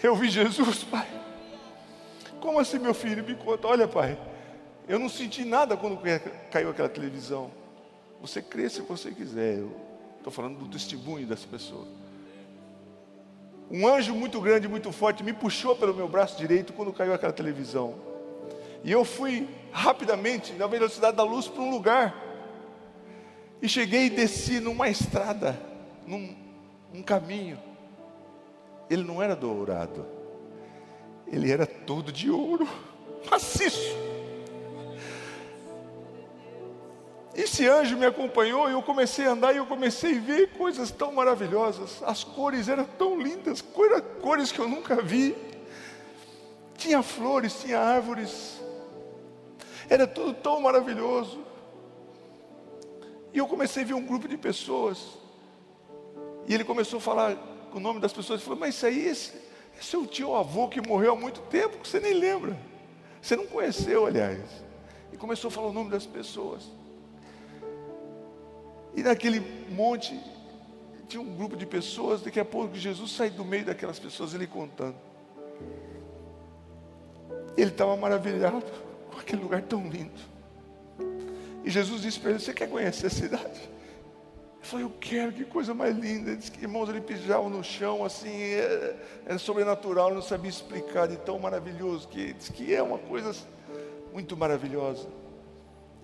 Eu 0.02 0.14
vi 0.14 0.28
Jesus, 0.28 0.84
pai. 0.84 1.08
Como 2.40 2.58
assim, 2.60 2.78
meu 2.78 2.94
filho? 2.94 3.24
Me 3.24 3.34
conta. 3.34 3.66
Olha, 3.66 3.88
pai, 3.88 4.16
eu 4.88 4.98
não 4.98 5.08
senti 5.08 5.44
nada 5.44 5.76
quando 5.76 5.98
caiu 6.50 6.70
aquela 6.70 6.88
televisão. 6.88 7.50
Você 8.20 8.40
crê 8.40 8.68
se 8.70 8.80
você 8.80 9.10
quiser. 9.10 9.58
Eu 9.58 9.76
estou 10.16 10.32
falando 10.32 10.58
do 10.58 10.68
testemunho 10.68 11.26
dessa 11.26 11.46
pessoa. 11.46 11.86
Um 13.70 13.86
anjo 13.86 14.14
muito 14.14 14.40
grande, 14.40 14.66
muito 14.66 14.90
forte, 14.92 15.22
me 15.22 15.32
puxou 15.32 15.76
pelo 15.76 15.92
meu 15.92 16.08
braço 16.08 16.38
direito 16.38 16.72
quando 16.72 16.92
caiu 16.92 17.12
aquela 17.12 17.32
televisão. 17.32 17.96
E 18.82 18.90
eu 18.90 19.04
fui 19.04 19.46
rapidamente, 19.72 20.52
na 20.54 20.66
velocidade 20.66 21.16
da 21.16 21.24
luz, 21.24 21.48
para 21.48 21.60
um 21.60 21.70
lugar. 21.70 22.14
E 23.60 23.68
cheguei 23.68 24.06
e 24.06 24.10
desci 24.10 24.60
numa 24.60 24.88
estrada, 24.88 25.60
num, 26.06 26.34
num 26.94 27.02
caminho 27.02 27.67
ele 28.90 29.02
não 29.02 29.22
era 29.22 29.36
dourado, 29.36 30.06
ele 31.26 31.50
era 31.50 31.66
todo 31.66 32.10
de 32.10 32.30
ouro, 32.30 32.66
maciço. 33.30 34.08
Esse 37.38 37.68
anjo 37.68 37.96
me 37.96 38.04
acompanhou 38.04 38.68
e 38.68 38.72
eu 38.72 38.82
comecei 38.82 39.24
a 39.24 39.30
andar 39.30 39.54
e 39.54 39.58
eu 39.58 39.66
comecei 39.66 40.16
a 40.16 40.20
ver 40.20 40.50
coisas 40.54 40.90
tão 40.90 41.12
maravilhosas. 41.12 42.02
As 42.02 42.24
cores 42.24 42.68
eram 42.68 42.84
tão 42.84 43.20
lindas, 43.20 43.62
cores 44.20 44.50
que 44.50 44.58
eu 44.58 44.68
nunca 44.68 45.00
vi. 45.00 45.36
Tinha 46.76 47.00
flores, 47.00 47.60
tinha 47.60 47.78
árvores. 47.78 48.60
Era 49.88 50.04
tudo 50.04 50.34
tão 50.34 50.60
maravilhoso. 50.60 51.38
E 53.32 53.38
eu 53.38 53.46
comecei 53.46 53.84
a 53.84 53.86
ver 53.86 53.94
um 53.94 54.04
grupo 54.04 54.26
de 54.26 54.36
pessoas. 54.36 54.98
E 56.48 56.52
ele 56.52 56.64
começou 56.64 56.98
a 56.98 57.00
falar 57.00 57.36
o 57.76 57.80
nome 57.80 58.00
das 58.00 58.12
pessoas 58.12 58.40
e 58.40 58.44
falou: 58.44 58.58
Mas 58.58 58.74
isso 58.74 58.86
aí, 58.86 59.06
esse, 59.06 59.32
é 59.94 59.98
o 59.98 60.06
tio 60.06 60.34
avô 60.34 60.68
que 60.68 60.80
morreu 60.80 61.12
há 61.12 61.16
muito 61.16 61.40
tempo, 61.42 61.78
que 61.78 61.88
você 61.88 62.00
nem 62.00 62.14
lembra. 62.14 62.58
Você 63.20 63.36
não 63.36 63.46
conheceu, 63.46 64.06
aliás. 64.06 64.40
E 65.12 65.16
começou 65.16 65.48
a 65.48 65.50
falar 65.50 65.68
o 65.68 65.72
nome 65.72 65.90
das 65.90 66.06
pessoas. 66.06 66.64
E 68.94 69.02
naquele 69.02 69.40
monte 69.70 70.18
tinha 71.08 71.20
um 71.20 71.34
grupo 71.36 71.56
de 71.56 71.64
pessoas, 71.64 72.20
daqui 72.22 72.38
a 72.38 72.44
pouco 72.44 72.74
Jesus 72.74 73.12
sai 73.12 73.30
do 73.30 73.44
meio 73.44 73.64
daquelas 73.64 73.98
pessoas, 73.98 74.34
ele 74.34 74.46
contando. 74.46 74.96
Ele 77.56 77.70
estava 77.70 77.96
maravilhado 77.96 78.64
com 79.10 79.18
aquele 79.18 79.42
lugar 79.42 79.62
tão 79.62 79.88
lindo. 79.88 80.20
E 81.64 81.70
Jesus 81.70 82.02
disse 82.02 82.20
para 82.20 82.30
ele: 82.30 82.40
Você 82.40 82.52
quer 82.52 82.68
conhecer 82.68 83.06
a 83.06 83.10
cidade? 83.10 83.77
Falei, 84.68 84.84
eu 84.84 84.92
quero, 85.00 85.32
que 85.32 85.44
coisa 85.44 85.72
mais 85.72 85.96
linda. 85.96 86.36
Diz 86.36 86.48
que, 86.48 86.62
irmãos, 86.62 86.88
ele 86.88 87.00
pisava 87.00 87.48
no 87.48 87.64
chão, 87.64 88.04
assim, 88.04 88.28
é, 88.28 88.96
é 89.26 89.38
sobrenatural, 89.38 90.14
não 90.14 90.22
sabia 90.22 90.50
explicar 90.50 91.08
de 91.08 91.16
tão 91.16 91.38
maravilhoso 91.38 92.06
que 92.08 92.32
diz 92.34 92.48
que 92.48 92.74
é 92.74 92.82
uma 92.82 92.98
coisa 92.98 93.34
muito 94.12 94.36
maravilhosa. 94.36 95.08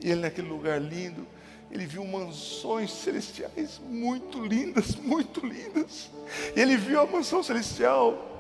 E 0.01 0.11
ele 0.11 0.23
naquele 0.23 0.49
lugar 0.49 0.81
lindo, 0.81 1.27
ele 1.71 1.87
viu 1.87 2.05
mansões 2.05 2.91
celestiais 2.93 3.81
muito 3.85 4.45
lindas, 4.45 4.97
muito 5.03 5.45
lindas. 5.45 6.11
E 6.57 6.61
ele 6.61 6.77
viu 6.77 7.01
a 7.01 7.07
mansão 7.07 7.43
celestial 7.43 8.39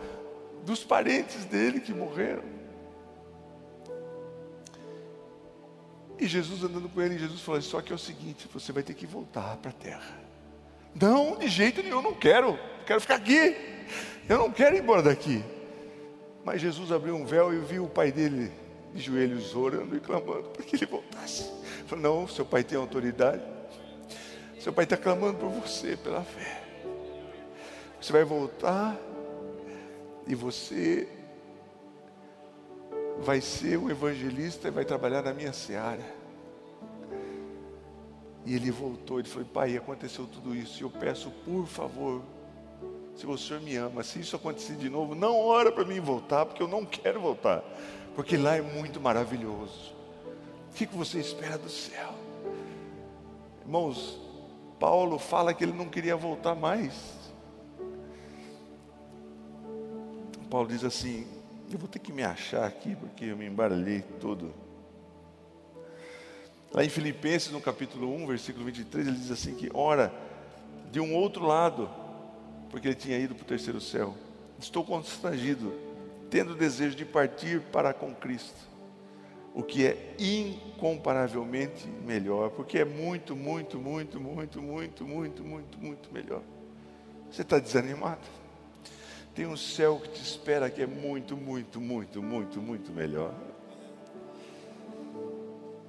dos 0.64 0.82
parentes 0.82 1.44
dele 1.44 1.80
que 1.80 1.92
morreram. 1.92 2.53
E 6.18 6.26
Jesus 6.26 6.62
andando 6.62 6.88
com 6.88 7.02
ele, 7.02 7.18
Jesus 7.18 7.40
falou: 7.40 7.60
Só 7.62 7.80
que 7.80 7.92
é 7.92 7.94
o 7.94 7.98
seguinte, 7.98 8.48
você 8.52 8.72
vai 8.72 8.82
ter 8.82 8.94
que 8.94 9.06
voltar 9.06 9.56
para 9.56 9.70
a 9.70 9.74
terra. 9.74 10.24
Não, 10.94 11.36
de 11.36 11.48
jeito 11.48 11.82
nenhum, 11.82 12.00
não 12.00 12.14
quero, 12.14 12.58
quero 12.86 13.00
ficar 13.00 13.16
aqui. 13.16 13.56
Eu 14.28 14.38
não 14.38 14.50
quero 14.50 14.76
ir 14.76 14.80
embora 14.80 15.02
daqui. 15.02 15.42
Mas 16.44 16.60
Jesus 16.60 16.92
abriu 16.92 17.16
um 17.16 17.26
véu 17.26 17.52
e 17.52 17.58
viu 17.58 17.84
o 17.84 17.88
pai 17.88 18.12
dele 18.12 18.52
de 18.92 19.02
joelhos 19.02 19.54
orando 19.56 19.96
e 19.96 20.00
clamando 20.00 20.50
para 20.50 20.62
que 20.62 20.76
ele 20.76 20.86
voltasse. 20.86 21.50
Falou: 21.86 22.02
Não, 22.02 22.28
seu 22.28 22.44
pai 22.44 22.62
tem 22.62 22.78
autoridade. 22.78 23.42
Seu 24.60 24.72
pai 24.72 24.84
está 24.84 24.96
clamando 24.96 25.38
por 25.38 25.50
você 25.50 25.96
pela 25.96 26.22
fé. 26.22 26.62
Você 28.00 28.12
vai 28.12 28.24
voltar 28.24 28.96
e 30.26 30.34
você 30.34 31.08
vai 33.20 33.40
ser 33.40 33.78
um 33.78 33.90
evangelista 33.90 34.68
e 34.68 34.70
vai 34.70 34.84
trabalhar 34.84 35.22
na 35.22 35.32
minha 35.32 35.52
seara. 35.52 36.04
E 38.46 38.54
ele 38.54 38.70
voltou, 38.70 39.18
ele 39.18 39.28
falou, 39.28 39.48
pai, 39.48 39.76
aconteceu 39.76 40.26
tudo 40.26 40.54
isso, 40.54 40.80
e 40.80 40.82
eu 40.82 40.90
peço, 40.90 41.30
por 41.44 41.66
favor, 41.66 42.22
se 43.16 43.26
o 43.26 43.38
Senhor 43.38 43.62
me 43.62 43.76
ama, 43.76 44.02
se 44.02 44.20
isso 44.20 44.36
acontecer 44.36 44.76
de 44.76 44.90
novo, 44.90 45.14
não 45.14 45.38
ora 45.38 45.72
para 45.72 45.84
mim 45.84 46.00
voltar, 46.00 46.44
porque 46.44 46.62
eu 46.62 46.68
não 46.68 46.84
quero 46.84 47.20
voltar, 47.20 47.64
porque 48.14 48.36
lá 48.36 48.56
é 48.56 48.60
muito 48.60 49.00
maravilhoso. 49.00 49.94
O 50.70 50.74
que, 50.74 50.86
você 50.86 51.20
espera 51.20 51.56
do 51.56 51.70
céu? 51.70 52.12
Irmãos, 53.62 54.20
Paulo 54.78 55.18
fala 55.18 55.54
que 55.54 55.64
ele 55.64 55.72
não 55.72 55.88
queria 55.88 56.16
voltar 56.16 56.54
mais. 56.54 57.14
Paulo 60.50 60.68
diz 60.68 60.84
assim: 60.84 61.26
eu 61.74 61.78
vou 61.78 61.88
ter 61.88 61.98
que 61.98 62.12
me 62.12 62.22
achar 62.22 62.64
aqui, 62.64 62.94
porque 62.94 63.24
eu 63.24 63.36
me 63.36 63.46
embaralhei 63.46 64.02
todo. 64.20 64.54
Lá 66.72 66.84
em 66.84 66.88
Filipenses, 66.88 67.50
no 67.50 67.60
capítulo 67.60 68.14
1, 68.14 68.26
versículo 68.28 68.64
23, 68.64 69.08
ele 69.08 69.16
diz 69.16 69.30
assim 69.32 69.56
que, 69.56 69.68
ora, 69.74 70.14
de 70.92 71.00
um 71.00 71.16
outro 71.16 71.44
lado, 71.44 71.90
porque 72.70 72.86
ele 72.86 72.94
tinha 72.94 73.18
ido 73.18 73.34
para 73.34 73.42
o 73.42 73.46
terceiro 73.46 73.80
céu, 73.80 74.14
estou 74.56 74.84
constrangido, 74.84 75.72
tendo 76.30 76.54
desejo 76.54 76.94
de 76.94 77.04
partir 77.04 77.60
para 77.60 77.92
com 77.92 78.14
Cristo, 78.14 78.68
o 79.52 79.60
que 79.60 79.84
é 79.84 80.14
incomparavelmente 80.16 81.88
melhor, 82.06 82.50
porque 82.50 82.78
é 82.78 82.84
muito, 82.84 83.34
muito, 83.34 83.80
muito, 83.80 84.20
muito, 84.20 84.62
muito, 84.62 85.04
muito, 85.04 85.42
muito, 85.42 85.78
muito 85.78 86.12
melhor. 86.12 86.42
Você 87.32 87.42
está 87.42 87.58
desanimado? 87.58 88.43
Tem 89.34 89.46
um 89.46 89.56
céu 89.56 90.00
que 90.00 90.10
te 90.10 90.22
espera 90.22 90.70
que 90.70 90.80
é 90.80 90.86
muito, 90.86 91.36
muito, 91.36 91.80
muito, 91.80 92.22
muito, 92.22 92.60
muito 92.60 92.92
melhor. 92.92 93.34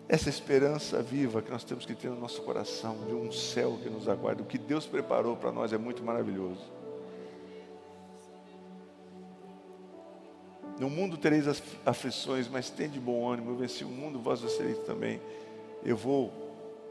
Essa 0.08 0.29
esperança 0.29 1.01
viva 1.01 1.41
que 1.41 1.51
nós 1.51 1.63
temos 1.63 1.86
que 1.86 1.93
ter 1.93 2.10
no 2.10 2.19
nosso 2.19 2.41
coração, 2.41 3.05
de 3.05 3.13
um 3.13 3.31
céu 3.31 3.77
que 3.81 3.89
nos 3.89 4.08
aguarda, 4.08 4.41
o 4.41 4.45
que 4.45 4.58
Deus 4.58 4.86
preparou 4.86 5.36
para 5.36 5.51
nós 5.51 5.73
é 5.73 5.77
muito 5.77 6.03
maravilhoso. 6.03 6.62
No 10.79 10.89
mundo 10.89 11.17
tereis 11.17 11.45
aflições, 11.86 12.47
mas 12.47 12.69
tem 12.69 12.89
de 12.89 12.99
bom 12.99 13.31
ânimo, 13.31 13.51
eu 13.51 13.55
venci 13.55 13.84
o 13.84 13.89
mundo, 13.89 14.19
vós 14.19 14.41
vencereis 14.41 14.77
também. 14.79 15.21
Eu 15.84 15.95
vou 15.95 16.31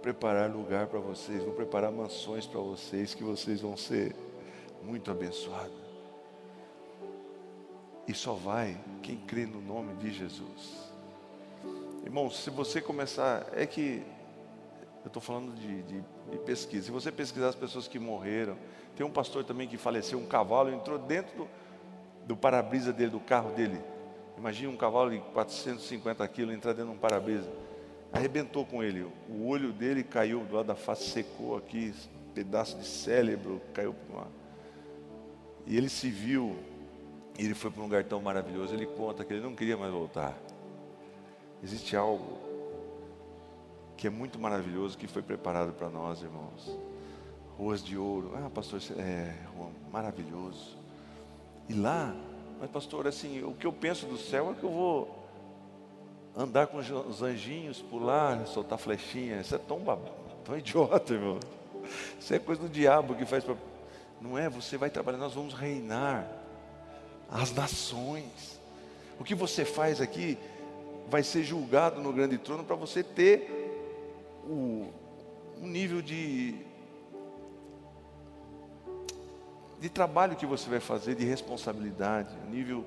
preparar 0.01 0.51
lugar 0.51 0.87
para 0.87 1.01
vocês, 1.01 1.43
vou 1.43 1.53
preparar 1.53 1.93
mansões 1.93 2.47
para 2.47 2.61
vocês, 2.61 3.13
que 3.13 3.23
vocês 3.23 3.61
vão 3.61 3.77
ser 3.77 4.15
muito 4.83 5.11
abençoados. 5.11 5.84
E 8.07 8.13
só 8.15 8.35
vai 8.35 8.77
quem 9.03 9.17
crê 9.17 9.47
no 9.47 9.61
nome 9.61 9.95
de 9.95 10.13
Jesus. 10.13 10.93
Irmãos, 12.05 12.43
se 12.43 12.51
você 12.51 12.81
começar, 12.81 13.47
é 13.55 13.67
que 13.67 14.03
eu 15.05 15.09
estou 15.09 15.23
falando 15.23 15.55
de, 15.55 15.83
de, 15.83 16.05
de, 16.31 16.39
pesquisa. 16.45 16.87
Se 16.87 16.91
você 16.91 17.11
pesquisar 17.11 17.49
as 17.49 17.55
pessoas 17.55 17.89
que 17.89 17.99
morreram, 17.99 18.57
tem 18.97 19.05
um 19.05 19.11
pastor 19.11 19.45
também 19.45 19.67
que 19.67 19.77
faleceu, 19.77 20.19
um 20.19 20.27
cavalo 20.27 20.73
entrou 20.73 20.99
dentro 20.99 21.37
do, 21.37 21.49
do 22.27 22.37
para-brisa 22.37 22.93
dele, 22.93 23.11
do 23.11 23.21
carro 23.21 23.51
dele. 23.53 23.81
Imagina 24.37 24.71
um 24.71 24.77
cavalo 24.77 25.11
de 25.11 25.19
450 25.33 26.27
quilos 26.29 26.55
entrar 26.55 26.73
dentro 26.73 26.91
de 26.91 26.97
um 26.97 27.01
para-brisa. 27.01 27.51
Arrebentou 28.13 28.65
com 28.65 28.83
ele. 28.83 29.07
O 29.29 29.47
olho 29.47 29.73
dele 29.73 30.03
caiu 30.03 30.41
do 30.45 30.57
lado 30.57 30.67
da 30.67 30.75
face, 30.75 31.11
secou 31.11 31.57
aqui, 31.57 31.95
pedaço 32.35 32.79
de 32.79 32.87
cérebro 32.87 33.61
caiu 33.73 33.95
para 33.95 34.17
uma. 34.17 34.27
E 35.67 35.77
ele 35.77 35.89
se 35.89 36.11
viu, 36.11 36.57
e 37.39 37.45
ele 37.45 37.55
foi 37.55 37.71
para 37.71 37.81
um 37.81 37.85
lugar 37.85 38.05
tão 38.05 38.21
maravilhoso. 38.21 38.73
Ele 38.73 38.87
conta 38.87 39.25
que 39.25 39.33
ele 39.33 39.43
não 39.43 39.55
queria 39.55 39.77
mais 39.77 39.93
voltar. 39.93 40.37
Existe 41.63 41.97
algo 41.97 42.39
que 43.97 44.07
é 44.07 44.11
muito 44.11 44.39
maravilhoso 44.39 44.97
que 44.97 45.07
foi 45.07 45.23
preparado 45.23 45.73
para 45.73 45.89
nós, 45.89 46.23
irmãos. 46.23 46.79
Ruas 47.59 47.83
de 47.83 47.97
ouro. 47.97 48.33
Ah, 48.37 48.51
pastor, 48.51 48.81
é 48.99 49.35
maravilhoso. 49.91 50.77
E 51.69 51.75
lá, 51.75 52.15
mas 52.61 52.71
pastor, 52.71 53.07
assim, 53.07 53.43
o 53.43 53.53
que 53.53 53.67
eu 53.67 53.73
penso 53.73 54.07
do 54.07 54.19
céu 54.19 54.51
é 54.51 54.55
que 54.55 54.65
eu 54.65 54.71
vou 54.71 55.25
andar 56.37 56.67
com 56.67 56.79
os 56.79 57.23
anjinhos, 57.23 57.81
pular, 57.81 58.47
soltar 58.47 58.79
flechinha. 58.79 59.41
Isso 59.41 59.55
é 59.55 59.59
tão, 59.59 59.81
tão 60.45 60.59
idiota, 60.59 61.15
irmão. 61.15 61.41
Isso 62.19 62.35
é 62.35 62.39
coisa 62.39 62.63
do 62.63 62.69
diabo 62.69 63.15
que 63.15 63.25
faz 63.25 63.43
para. 63.43 63.57
Não 64.21 64.39
é? 64.39 64.49
Você 64.49 64.77
vai 64.77 64.91
trabalhar, 64.91 65.19
nós 65.19 65.35
vamos 65.35 65.55
reinar 65.55 66.44
as 67.35 67.53
nações. 67.53 68.61
O 69.19 69.25
que 69.25 69.35
você 69.35 69.65
faz 69.65 70.01
aqui 70.01 70.39
vai 71.11 71.25
ser 71.25 71.43
julgado 71.43 72.01
no 72.01 72.13
grande 72.13 72.39
trono 72.39 72.65
para 72.65 72.77
você 72.77 73.03
ter 73.03 73.51
o, 74.45 74.87
um 75.61 75.67
nível 75.67 76.01
de, 76.01 76.55
de 79.81 79.89
trabalho 79.91 80.37
que 80.37 80.47
você 80.47 80.71
vai 80.71 80.79
fazer, 80.79 81.17
de 81.17 81.25
responsabilidade, 81.25 82.33
um 82.47 82.51
nível. 82.51 82.85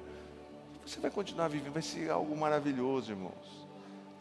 Você 0.85 0.99
vai 1.01 1.11
continuar 1.11 1.49
vivendo, 1.49 1.73
vai 1.73 1.81
ser 1.81 2.09
algo 2.09 2.35
maravilhoso, 2.35 3.11
irmãos. 3.11 3.67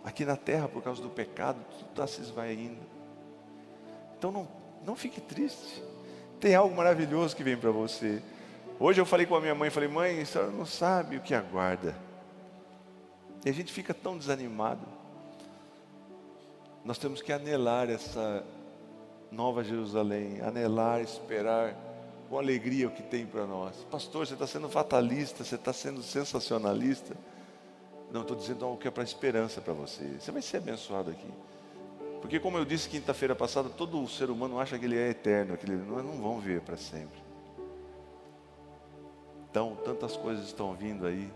Aqui 0.05 0.25
na 0.25 0.37
terra, 0.37 0.69
por 0.69 0.83
causa 0.83 1.01
do 1.01 1.09
pecado, 1.09 1.59
tudo 1.71 1.91
está 1.91 2.07
se 2.07 2.21
esvaindo. 2.21 2.81
Então 4.19 4.33
não, 4.33 4.49
não 4.85 4.97
fique 4.97 5.21
triste. 5.21 5.83
Tem 6.41 6.55
algo 6.57 6.75
maravilhoso 6.75 7.37
que 7.37 7.45
vem 7.45 7.57
para 7.57 7.71
você. 7.71 8.21
Hoje 8.79 9.01
eu 9.01 9.07
falei 9.07 9.25
com 9.25 9.35
a 9.35 9.41
minha 9.41 9.55
mãe, 9.55 9.71
falei, 9.71 9.89
mãe, 9.89 10.21
a 10.21 10.27
senhora 10.27 10.51
não 10.51 10.67
sabe 10.67 11.17
o 11.17 11.21
que 11.21 11.35
aguarda. 11.35 11.97
E 13.45 13.49
a 13.49 13.53
gente 13.53 13.73
fica 13.73 13.95
tão 13.95 14.19
desanimado. 14.19 14.87
Nós 16.85 16.99
temos 16.99 17.23
que 17.23 17.33
anelar 17.33 17.89
essa 17.89 18.45
nova 19.33 19.65
Jerusalém, 19.65 20.41
anelar, 20.43 21.01
esperar 21.01 21.75
com 22.29 22.39
alegria 22.39 22.87
o 22.87 22.91
que 22.91 23.03
tem 23.03 23.25
para 23.25 23.47
nós. 23.47 23.77
Pastor, 23.91 24.27
você 24.27 24.35
está 24.35 24.47
sendo 24.47 24.69
fatalista, 24.69 25.43
você 25.43 25.55
está 25.55 25.73
sendo 25.73 26.03
sensacionalista. 26.03 27.17
Não, 28.13 28.21
estou 28.21 28.37
dizendo 28.37 28.65
algo 28.65 28.77
que 28.77 28.87
é 28.87 28.91
para 28.91 29.03
esperança 29.03 29.61
para 29.61 29.73
você. 29.73 30.05
Você 30.21 30.31
vai 30.31 30.43
ser 30.43 30.59
abençoado 30.59 31.11
aqui. 31.11 31.33
Porque, 32.21 32.39
como 32.39 32.59
eu 32.59 32.65
disse 32.65 32.89
quinta-feira 32.89 33.35
passada, 33.35 33.71
todo 33.71 34.07
ser 34.07 34.31
humano 34.31 34.61
acha 34.61 34.79
que 34.79 34.85
ele 34.85 34.99
é 34.99 35.09
eterno, 35.09 35.57
que 35.57 35.65
ele 35.65 35.77
não, 35.77 36.21
vão 36.21 36.41
viver 36.41 36.61
para 36.61 36.77
sempre. 36.77 37.26
Então, 39.57 39.75
tantas 39.87 40.15
coisas 40.19 40.45
estão 40.45 40.75
vindo 40.75 41.07
aí. 41.07 41.33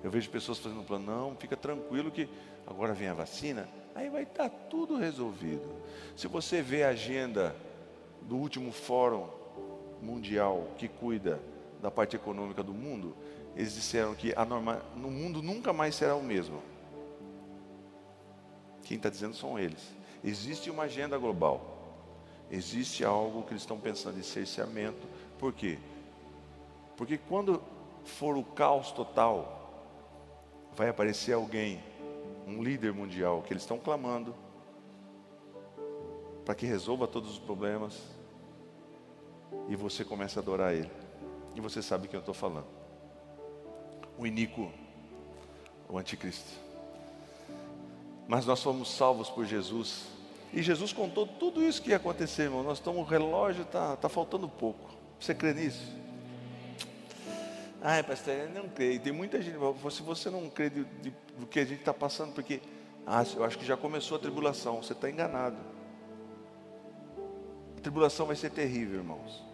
Eu 0.00 0.08
vejo 0.08 0.30
pessoas 0.30 0.56
fazendo 0.56 0.82
um 0.82 0.84
plano, 0.84 1.04
não, 1.04 1.34
fica 1.34 1.56
tranquilo 1.56 2.12
que 2.12 2.28
agora 2.64 2.94
vem 2.94 3.08
a 3.08 3.12
vacina, 3.12 3.68
aí 3.92 4.08
vai 4.08 4.22
estar 4.22 4.48
tudo 4.48 4.96
resolvido. 4.96 5.68
Se 6.14 6.28
você 6.28 6.62
vê 6.62 6.84
a 6.84 6.90
agenda 6.90 7.56
do 8.22 8.36
último 8.36 8.70
fórum 8.70 9.26
mundial 10.00 10.68
que 10.78 10.86
cuida 10.86 11.40
da 11.82 11.90
parte 11.90 12.14
econômica 12.14 12.62
do 12.62 12.72
mundo, 12.72 13.16
eles 13.56 13.74
disseram 13.74 14.14
que 14.14 14.32
a 14.36 14.44
norma, 14.44 14.80
no 14.94 15.10
mundo 15.10 15.42
nunca 15.42 15.72
mais 15.72 15.96
será 15.96 16.14
o 16.14 16.22
mesmo. 16.22 16.62
Quem 18.84 18.96
está 18.96 19.10
dizendo 19.10 19.34
são 19.34 19.58
eles. 19.58 19.92
Existe 20.22 20.70
uma 20.70 20.84
agenda 20.84 21.18
global. 21.18 22.06
Existe 22.48 23.04
algo 23.04 23.42
que 23.42 23.50
eles 23.50 23.62
estão 23.62 23.76
pensando 23.76 24.20
em 24.20 24.22
cerceamento. 24.22 25.04
Por 25.36 25.52
quê? 25.52 25.80
Porque 26.96 27.18
quando 27.18 27.62
for 28.04 28.36
o 28.36 28.44
caos 28.44 28.92
total, 28.92 29.56
vai 30.74 30.88
aparecer 30.88 31.32
alguém, 31.32 31.82
um 32.46 32.62
líder 32.62 32.92
mundial, 32.92 33.42
que 33.42 33.52
eles 33.52 33.62
estão 33.62 33.78
clamando 33.78 34.34
para 36.44 36.54
que 36.54 36.64
resolva 36.64 37.08
todos 37.08 37.32
os 37.32 37.38
problemas, 37.40 38.00
e 39.68 39.74
você 39.74 40.04
começa 40.04 40.38
a 40.38 40.42
adorar 40.42 40.72
Ele, 40.72 40.90
e 41.56 41.60
você 41.60 41.82
sabe 41.82 42.06
quem 42.06 42.16
eu 42.16 42.20
estou 42.20 42.34
falando. 42.34 42.68
O 44.16 44.26
iníquo, 44.26 44.70
o 45.88 45.98
anticristo. 45.98 46.52
Mas 48.28 48.46
nós 48.46 48.62
fomos 48.62 48.90
salvos 48.90 49.28
por 49.28 49.44
Jesus. 49.44 50.06
E 50.52 50.62
Jesus 50.62 50.92
contou 50.92 51.26
tudo 51.26 51.62
isso 51.62 51.82
que 51.82 51.90
ia 51.90 51.96
acontecer, 51.96 52.44
irmão. 52.44 52.62
Nós 52.62 52.78
estamos, 52.78 53.00
o 53.00 53.04
relógio 53.04 53.62
está 53.62 53.96
tá 53.96 54.08
faltando 54.08 54.48
pouco. 54.48 54.90
Você 55.18 55.34
crê 55.34 55.52
nisso? 55.52 56.05
Ah, 57.80 58.02
pastor, 58.02 58.34
eu 58.34 58.50
não 58.50 58.68
creio. 58.68 59.00
Tem 59.00 59.12
muita 59.12 59.40
gente, 59.40 59.56
se 59.90 60.02
você 60.02 60.30
não 60.30 60.48
crê 60.48 60.70
de, 60.70 60.84
de, 60.84 61.14
do 61.38 61.46
que 61.46 61.60
a 61.60 61.64
gente 61.64 61.80
está 61.80 61.92
passando, 61.94 62.32
porque, 62.32 62.60
ah, 63.06 63.24
eu 63.34 63.44
acho 63.44 63.58
que 63.58 63.64
já 63.64 63.76
começou 63.76 64.16
a 64.16 64.20
tribulação, 64.20 64.82
você 64.82 64.92
está 64.92 65.10
enganado. 65.10 65.56
A 67.76 67.80
tribulação 67.80 68.26
vai 68.26 68.36
ser 68.36 68.50
terrível, 68.50 68.98
irmãos. 68.98 69.44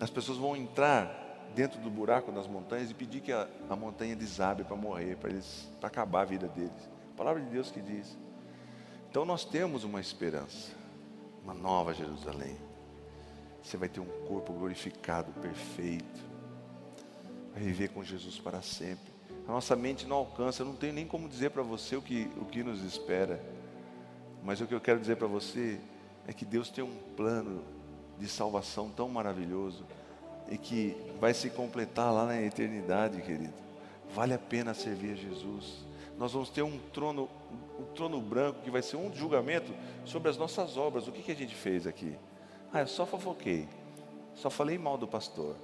As 0.00 0.10
pessoas 0.10 0.38
vão 0.38 0.56
entrar 0.56 1.22
dentro 1.54 1.80
do 1.80 1.88
buraco 1.88 2.32
das 2.32 2.46
montanhas 2.46 2.90
e 2.90 2.94
pedir 2.94 3.20
que 3.20 3.32
a, 3.32 3.48
a 3.70 3.76
montanha 3.76 4.16
desabe 4.16 4.64
para 4.64 4.76
morrer, 4.76 5.16
para 5.16 5.30
acabar 5.86 6.22
a 6.22 6.24
vida 6.24 6.48
deles. 6.48 6.90
A 7.12 7.16
palavra 7.16 7.40
de 7.40 7.48
Deus 7.48 7.70
que 7.70 7.80
diz. 7.80 8.16
Então 9.08 9.24
nós 9.24 9.44
temos 9.44 9.84
uma 9.84 10.00
esperança, 10.00 10.72
uma 11.44 11.54
nova 11.54 11.94
Jerusalém. 11.94 12.56
Você 13.64 13.78
vai 13.78 13.88
ter 13.88 13.98
um 13.98 14.26
corpo 14.28 14.52
glorificado, 14.52 15.32
perfeito. 15.40 16.22
Vai 17.54 17.62
viver 17.62 17.88
com 17.88 18.04
Jesus 18.04 18.38
para 18.38 18.60
sempre. 18.60 19.12
A 19.48 19.52
nossa 19.52 19.74
mente 19.74 20.06
não 20.06 20.16
alcança, 20.16 20.62
eu 20.62 20.66
não 20.66 20.76
tenho 20.76 20.92
nem 20.92 21.06
como 21.06 21.26
dizer 21.26 21.50
para 21.50 21.62
você 21.62 21.96
o 21.96 22.02
que, 22.02 22.30
o 22.36 22.44
que 22.44 22.62
nos 22.62 22.82
espera. 22.82 23.42
Mas 24.42 24.60
o 24.60 24.66
que 24.66 24.74
eu 24.74 24.80
quero 24.80 25.00
dizer 25.00 25.16
para 25.16 25.26
você 25.26 25.80
é 26.28 26.32
que 26.34 26.44
Deus 26.44 26.68
tem 26.68 26.84
um 26.84 26.94
plano 27.16 27.64
de 28.18 28.28
salvação 28.28 28.90
tão 28.90 29.08
maravilhoso 29.08 29.86
e 30.50 30.58
que 30.58 30.94
vai 31.18 31.32
se 31.32 31.48
completar 31.48 32.12
lá 32.12 32.26
na 32.26 32.42
eternidade, 32.42 33.22
querido. 33.22 33.54
Vale 34.14 34.34
a 34.34 34.38
pena 34.38 34.74
servir 34.74 35.12
a 35.12 35.16
Jesus. 35.16 35.86
Nós 36.18 36.32
vamos 36.32 36.50
ter 36.50 36.62
um 36.62 36.78
trono, 36.92 37.30
um 37.80 37.84
trono 37.94 38.20
branco 38.20 38.60
que 38.62 38.70
vai 38.70 38.82
ser 38.82 38.96
um 38.96 39.12
julgamento 39.14 39.72
sobre 40.04 40.28
as 40.28 40.36
nossas 40.36 40.76
obras. 40.76 41.08
O 41.08 41.12
que, 41.12 41.22
que 41.22 41.32
a 41.32 41.36
gente 41.36 41.54
fez 41.54 41.86
aqui? 41.86 42.14
Ah, 42.74 42.80
eu 42.80 42.88
só 42.88 43.06
fofoquei. 43.06 43.68
Só 44.34 44.50
falei 44.50 44.76
mal 44.76 44.98
do 44.98 45.06
pastor. 45.06 45.54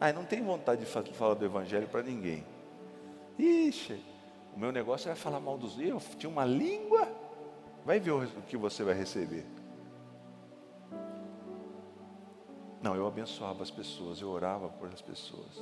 Ah, 0.00 0.10
eu 0.10 0.14
não 0.14 0.24
tenho 0.24 0.44
vontade 0.44 0.84
de 0.84 1.12
falar 1.12 1.34
do 1.34 1.44
evangelho 1.44 1.88
para 1.88 2.04
ninguém. 2.04 2.46
Ixi, 3.36 4.00
o 4.54 4.60
meu 4.60 4.70
negócio 4.70 5.10
é 5.10 5.14
falar 5.16 5.40
mal 5.40 5.58
dos. 5.58 5.76
Eu 5.80 6.00
tinha 6.16 6.30
uma 6.30 6.44
língua. 6.44 7.08
Vai 7.84 7.98
ver 7.98 8.12
o 8.12 8.24
que 8.46 8.56
você 8.56 8.84
vai 8.84 8.94
receber. 8.94 9.44
Não, 12.80 12.94
eu 12.94 13.08
abençoava 13.08 13.64
as 13.64 13.70
pessoas, 13.70 14.20
eu 14.20 14.28
orava 14.28 14.68
por 14.68 14.88
as 14.88 15.00
pessoas, 15.00 15.60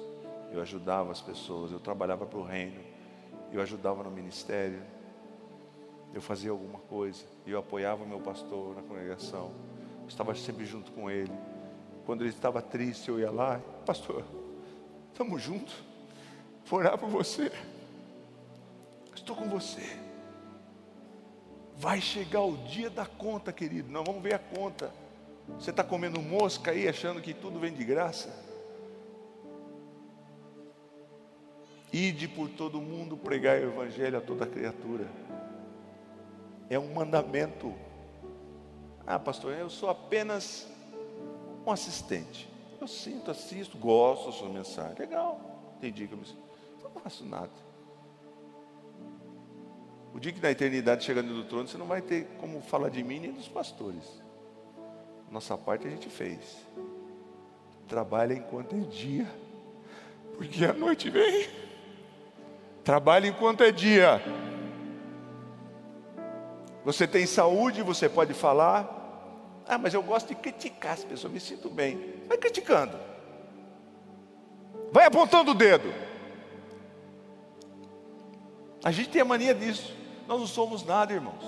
eu 0.51 0.61
ajudava 0.61 1.13
as 1.13 1.21
pessoas, 1.21 1.71
eu 1.71 1.79
trabalhava 1.79 2.25
para 2.25 2.39
o 2.39 2.43
reino, 2.43 2.81
eu 3.53 3.61
ajudava 3.61 4.03
no 4.03 4.11
ministério, 4.11 4.83
eu 6.15 6.23
fazia 6.23 6.51
alguma 6.51 6.79
coisa, 6.79 7.23
eu 7.47 7.59
apoiava 7.59 8.05
o 8.05 8.07
meu 8.07 8.21
pastor 8.21 8.75
na 8.75 8.83
congregação 8.83 9.70
estava 10.11 10.35
sempre 10.35 10.65
junto 10.67 10.91
com 10.93 11.11
ele. 11.11 11.33
quando 12.05 12.23
ele 12.23 12.31
estava 12.31 12.61
triste, 12.61 13.09
eu 13.09 13.21
ia 13.21 13.31
lá, 13.31 13.61
pastor, 13.87 14.25
estamos 15.13 15.41
juntos, 15.41 15.75
vou 16.67 16.81
orar 16.81 16.99
por 16.99 17.09
você, 17.09 17.53
estou 19.15 19.37
com 19.37 19.49
você. 19.49 19.97
Vai 21.77 22.01
chegar 22.01 22.43
o 22.43 22.57
dia 22.57 22.91
da 22.91 23.07
conta, 23.07 23.53
querido, 23.53 23.91
nós 23.91 24.05
vamos 24.05 24.23
ver 24.23 24.35
a 24.35 24.39
conta. 24.39 24.93
Você 25.59 25.71
está 25.71 25.83
comendo 25.83 26.21
mosca 26.21 26.73
aí, 26.73 26.89
achando 26.89 27.21
que 27.21 27.33
tudo 27.33 27.59
vem 27.59 27.73
de 27.73 27.85
graça? 27.85 28.29
Ide 31.93 32.29
por 32.29 32.49
todo 32.49 32.81
mundo 32.81 33.17
pregar 33.17 33.59
o 33.61 33.65
evangelho 33.65 34.19
a 34.19 34.21
toda 34.21 34.47
criatura. 34.47 35.07
É 36.69 36.79
um 36.79 36.93
mandamento. 36.93 37.75
Ah, 39.13 39.19
pastor, 39.19 39.55
eu 39.55 39.69
sou 39.69 39.91
apenas 39.91 40.69
um 41.67 41.73
assistente. 41.73 42.49
Eu 42.81 42.87
sinto, 42.87 43.29
assisto, 43.29 43.77
gosto 43.77 44.27
da 44.27 44.33
sua 44.33 44.49
mensagem. 44.49 44.95
Legal. 45.01 45.41
Tem 45.81 45.93
dia 45.93 46.07
que 46.07 46.13
eu 46.13 46.19
me 46.19 46.25
sinto. 46.25 46.39
Não 46.81 46.93
faço 47.03 47.25
nada. 47.25 47.51
O 50.15 50.21
dia 50.21 50.33
que 50.33 50.41
na 50.41 50.53
eternidade 50.53 51.03
chegando 51.03 51.35
no 51.35 51.43
trono, 51.43 51.67
você 51.67 51.77
não 51.77 51.87
vai 51.87 52.01
ter 52.01 52.29
como 52.39 52.63
falar 52.63 52.89
de 52.89 53.03
mim 53.03 53.19
nem 53.19 53.33
dos 53.33 53.49
pastores. 53.49 54.23
Nossa 55.29 55.59
parte 55.59 55.89
a 55.89 55.91
gente 55.91 56.09
fez. 56.09 56.65
Trabalha 57.89 58.35
enquanto 58.35 58.77
é 58.77 58.79
dia, 58.79 59.27
porque 60.39 60.65
a 60.65 60.73
noite 60.73 61.11
vem. 61.11 61.49
Trabalhe 62.85 63.27
enquanto 63.27 63.65
é 63.65 63.73
dia. 63.73 64.23
Você 66.85 67.09
tem 67.09 67.27
saúde, 67.27 67.83
você 67.83 68.09
pode 68.09 68.35
falar. 68.35 69.00
Ah, 69.71 69.79
mas 69.79 69.95
eu 69.95 70.03
gosto 70.03 70.27
de 70.27 70.35
criticar 70.35 70.95
as 70.95 71.05
pessoas, 71.05 71.33
me 71.33 71.39
sinto 71.39 71.71
bem. 71.71 72.17
Vai 72.27 72.37
criticando. 72.37 72.99
Vai 74.91 75.07
apontando 75.07 75.53
o 75.53 75.55
dedo. 75.55 75.95
A 78.83 78.91
gente 78.91 79.11
tem 79.11 79.23
a 79.23 79.25
mania 79.25 79.55
disso. 79.55 79.95
Nós 80.27 80.41
não 80.41 80.47
somos 80.49 80.85
nada, 80.85 81.13
irmãos. 81.13 81.45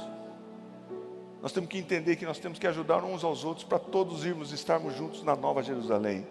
Nós 1.43 1.51
temos 1.51 1.69
que 1.69 1.77
entender 1.77 2.15
que 2.15 2.25
nós 2.25 2.39
temos 2.39 2.61
que 2.61 2.67
ajudar 2.69 3.03
uns 3.03 3.25
aos 3.25 3.43
outros 3.43 3.65
para 3.65 3.81
todos 3.81 4.25
irmos 4.25 4.53
estarmos 4.53 4.97
juntos 4.97 5.25
na 5.25 5.35
Nova 5.35 5.61
Jerusalém. 5.61 6.25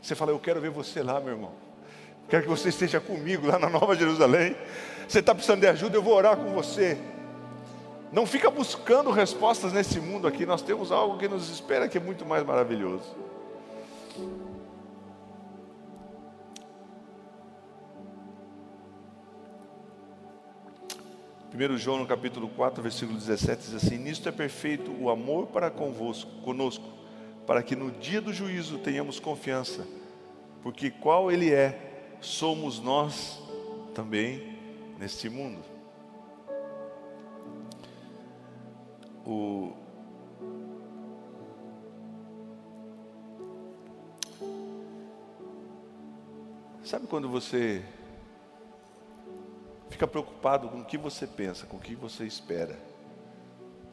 Você 0.00 0.14
fala, 0.14 0.30
eu 0.30 0.38
quero 0.38 0.60
ver 0.60 0.70
você 0.70 1.02
lá, 1.02 1.18
meu 1.18 1.32
irmão. 1.32 1.52
Quero 2.28 2.44
que 2.44 2.48
você 2.48 2.68
esteja 2.68 3.00
comigo 3.00 3.48
lá 3.48 3.58
na 3.58 3.68
Nova 3.68 3.96
Jerusalém. 3.96 4.54
Você 5.08 5.18
está 5.18 5.34
precisando 5.34 5.62
de 5.62 5.66
ajuda, 5.66 5.96
eu 5.96 6.02
vou 6.02 6.14
orar 6.14 6.36
com 6.36 6.54
você. 6.54 6.96
Não 8.10 8.24
fica 8.24 8.50
buscando 8.50 9.10
respostas 9.10 9.72
nesse 9.72 10.00
mundo 10.00 10.26
aqui. 10.26 10.46
Nós 10.46 10.62
temos 10.62 10.90
algo 10.90 11.18
que 11.18 11.28
nos 11.28 11.50
espera 11.50 11.88
que 11.88 11.98
é 11.98 12.00
muito 12.00 12.24
mais 12.24 12.44
maravilhoso. 12.44 13.14
Primeiro 21.50 21.76
João 21.76 21.98
no 21.98 22.06
capítulo 22.06 22.48
4, 22.48 22.82
versículo 22.82 23.18
17 23.18 23.62
diz 23.62 23.74
assim: 23.74 23.98
Nisto 23.98 24.28
é 24.28 24.32
perfeito 24.32 24.92
o 24.92 25.10
amor 25.10 25.48
para 25.48 25.70
convosco, 25.70 26.30
conosco, 26.42 26.88
para 27.46 27.62
que 27.62 27.74
no 27.74 27.90
dia 27.90 28.20
do 28.20 28.32
juízo 28.32 28.78
tenhamos 28.78 29.18
confiança, 29.18 29.86
porque 30.62 30.90
qual 30.90 31.32
ele 31.32 31.52
é, 31.52 32.14
somos 32.20 32.78
nós 32.80 33.42
também 33.92 34.56
neste 34.98 35.28
mundo. 35.28 35.77
O 39.28 39.74
Sabe 46.82 47.06
quando 47.06 47.28
você 47.28 47.84
fica 49.90 50.06
preocupado 50.06 50.70
com 50.70 50.80
o 50.80 50.84
que 50.86 50.96
você 50.96 51.26
pensa, 51.26 51.66
com 51.66 51.76
o 51.76 51.80
que 51.80 51.94
você 51.94 52.24
espera? 52.24 52.78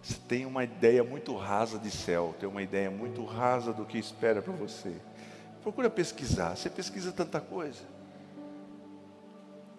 Você 0.02 0.18
tem 0.26 0.46
uma 0.46 0.64
ideia 0.64 1.04
muito 1.04 1.36
rasa 1.36 1.78
de 1.78 1.92
céu, 1.92 2.34
tem 2.40 2.48
uma 2.48 2.62
ideia 2.62 2.90
muito 2.90 3.26
rasa 3.26 3.74
do 3.74 3.84
que 3.84 3.98
espera 3.98 4.42
para 4.42 4.54
você. 4.54 4.96
Procura 5.62 5.90
pesquisar, 5.90 6.56
você 6.56 6.70
pesquisa 6.70 7.12
tanta 7.12 7.42
coisa. 7.42 7.84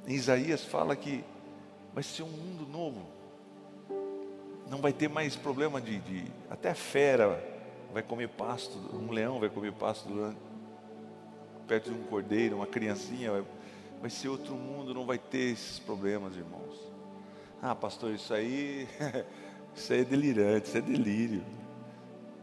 Em 0.06 0.12
Isaías 0.12 0.62
fala 0.62 0.94
que 0.94 1.24
vai 1.94 2.02
ser 2.02 2.24
um 2.24 2.28
mundo 2.28 2.66
novo. 2.70 3.16
Não 4.68 4.78
vai 4.78 4.92
ter 4.92 5.08
mais 5.08 5.36
problema 5.36 5.80
de, 5.80 5.98
de 5.98 6.24
até 6.50 6.74
fera 6.74 7.42
vai 7.92 8.02
comer 8.02 8.28
pasto, 8.28 8.78
um 8.92 9.10
leão 9.10 9.40
vai 9.40 9.48
comer 9.48 9.72
pasto 9.72 10.06
durante, 10.06 10.36
perto 11.66 11.90
de 11.90 11.98
um 11.98 12.02
cordeiro, 12.04 12.56
uma 12.56 12.66
criancinha 12.66 13.32
vai, 13.32 13.44
vai 14.02 14.10
ser 14.10 14.28
outro 14.28 14.54
mundo, 14.54 14.92
não 14.92 15.06
vai 15.06 15.18
ter 15.18 15.52
esses 15.52 15.78
problemas, 15.78 16.36
irmãos. 16.36 16.78
Ah, 17.62 17.74
pastor, 17.74 18.12
isso 18.12 18.34
aí, 18.34 18.86
isso 19.74 19.92
aí 19.92 20.00
é 20.00 20.04
delirante, 20.04 20.68
isso 20.68 20.76
é 20.76 20.80
delírio. 20.82 21.42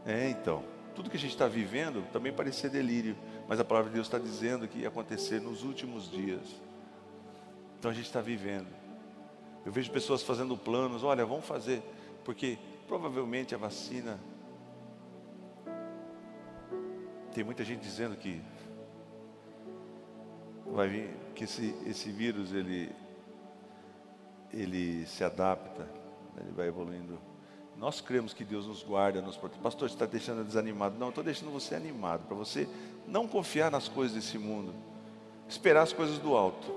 É, 0.04 0.28
então, 0.28 0.64
tudo 0.94 1.08
que 1.08 1.16
a 1.16 1.20
gente 1.20 1.30
está 1.30 1.46
vivendo 1.46 2.04
também 2.12 2.32
parece 2.32 2.60
ser 2.60 2.70
delírio, 2.70 3.16
mas 3.48 3.60
a 3.60 3.64
palavra 3.64 3.90
de 3.90 3.94
Deus 3.94 4.06
está 4.06 4.18
dizendo 4.18 4.66
que 4.66 4.80
ia 4.80 4.88
acontecer 4.88 5.40
nos 5.40 5.62
últimos 5.62 6.10
dias. 6.10 6.42
Então 7.78 7.90
a 7.90 7.94
gente 7.94 8.06
está 8.06 8.20
vivendo. 8.20 8.68
Eu 9.64 9.72
vejo 9.72 9.90
pessoas 9.90 10.22
fazendo 10.22 10.56
planos, 10.56 11.02
olha, 11.04 11.24
vamos 11.24 11.44
fazer, 11.44 11.82
porque 12.24 12.58
provavelmente 12.88 13.54
a 13.54 13.58
vacina. 13.58 14.18
Tem 17.32 17.44
muita 17.44 17.64
gente 17.64 17.80
dizendo 17.80 18.16
que 18.16 18.40
vai 20.66 20.88
vir, 20.88 21.10
que 21.34 21.44
esse, 21.44 21.74
esse 21.86 22.10
vírus 22.10 22.52
ele, 22.52 22.90
ele 24.52 25.04
se 25.06 25.24
adapta, 25.24 25.82
né, 25.82 26.42
ele 26.42 26.52
vai 26.52 26.68
evoluindo. 26.68 27.18
Nós 27.76 28.00
cremos 28.00 28.32
que 28.32 28.44
Deus 28.44 28.66
nos 28.66 28.84
guarda, 28.84 29.20
nos 29.20 29.36
protege. 29.36 29.60
Pastor, 29.60 29.88
você 29.88 29.96
está 29.96 30.06
deixando 30.06 30.44
desanimado. 30.44 30.96
Não, 30.96 31.08
estou 31.08 31.24
deixando 31.24 31.50
você 31.50 31.74
animado, 31.74 32.26
para 32.26 32.36
você 32.36 32.68
não 33.06 33.26
confiar 33.26 33.70
nas 33.70 33.88
coisas 33.88 34.14
desse 34.14 34.38
mundo, 34.38 34.72
esperar 35.48 35.82
as 35.82 35.92
coisas 35.92 36.18
do 36.18 36.36
alto. 36.36 36.72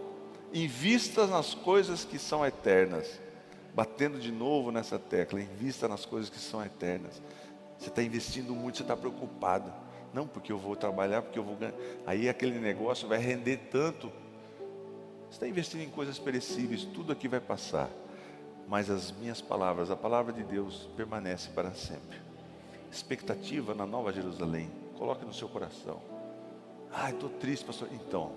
Invista 0.52 1.28
nas 1.28 1.54
coisas 1.54 2.04
que 2.04 2.18
são 2.18 2.44
eternas. 2.44 3.22
Batendo 3.78 4.18
de 4.18 4.32
novo 4.32 4.72
nessa 4.72 4.98
tecla, 4.98 5.40
invista 5.40 5.88
nas 5.88 6.04
coisas 6.04 6.32
que 6.32 6.40
são 6.40 6.66
eternas. 6.66 7.22
Você 7.78 7.90
está 7.90 8.02
investindo 8.02 8.56
muito, 8.56 8.78
você 8.78 8.82
está 8.82 8.98
preocupado. 8.98 9.72
Não, 10.12 10.28
porque 10.28 10.52
eu 10.52 10.58
vou 10.58 10.76
trabalhar, 10.76 11.22
porque 11.22 11.38
eu 11.38 11.44
vou 11.44 11.56
ganhar. 11.56 11.76
Aí 12.04 12.28
aquele 12.28 12.58
negócio 12.58 13.08
vai 13.08 13.20
render 13.20 13.70
tanto. 13.70 14.12
Você 15.30 15.34
está 15.36 15.48
investindo 15.48 15.82
em 15.82 15.92
coisas 15.92 16.18
perecíveis, 16.18 16.86
tudo 16.86 17.14
aqui 17.14 17.28
vai 17.28 17.40
passar. 17.40 17.88
Mas 18.68 18.90
as 18.90 19.12
minhas 19.12 19.42
palavras, 19.42 19.92
a 19.92 19.96
palavra 19.96 20.34
de 20.34 20.42
Deus 20.42 20.90
permanece 20.98 21.50
para 21.50 21.72
sempre. 21.76 22.18
Expectativa 22.92 23.76
na 23.76 23.86
Nova 23.86 24.12
Jerusalém. 24.12 24.72
Coloque 24.98 25.24
no 25.24 25.36
seu 25.36 25.48
coração. 25.48 26.02
Ai, 26.92 27.12
estou 27.12 27.30
triste, 27.30 27.64
pastor. 27.64 27.90
Então, 27.92 28.32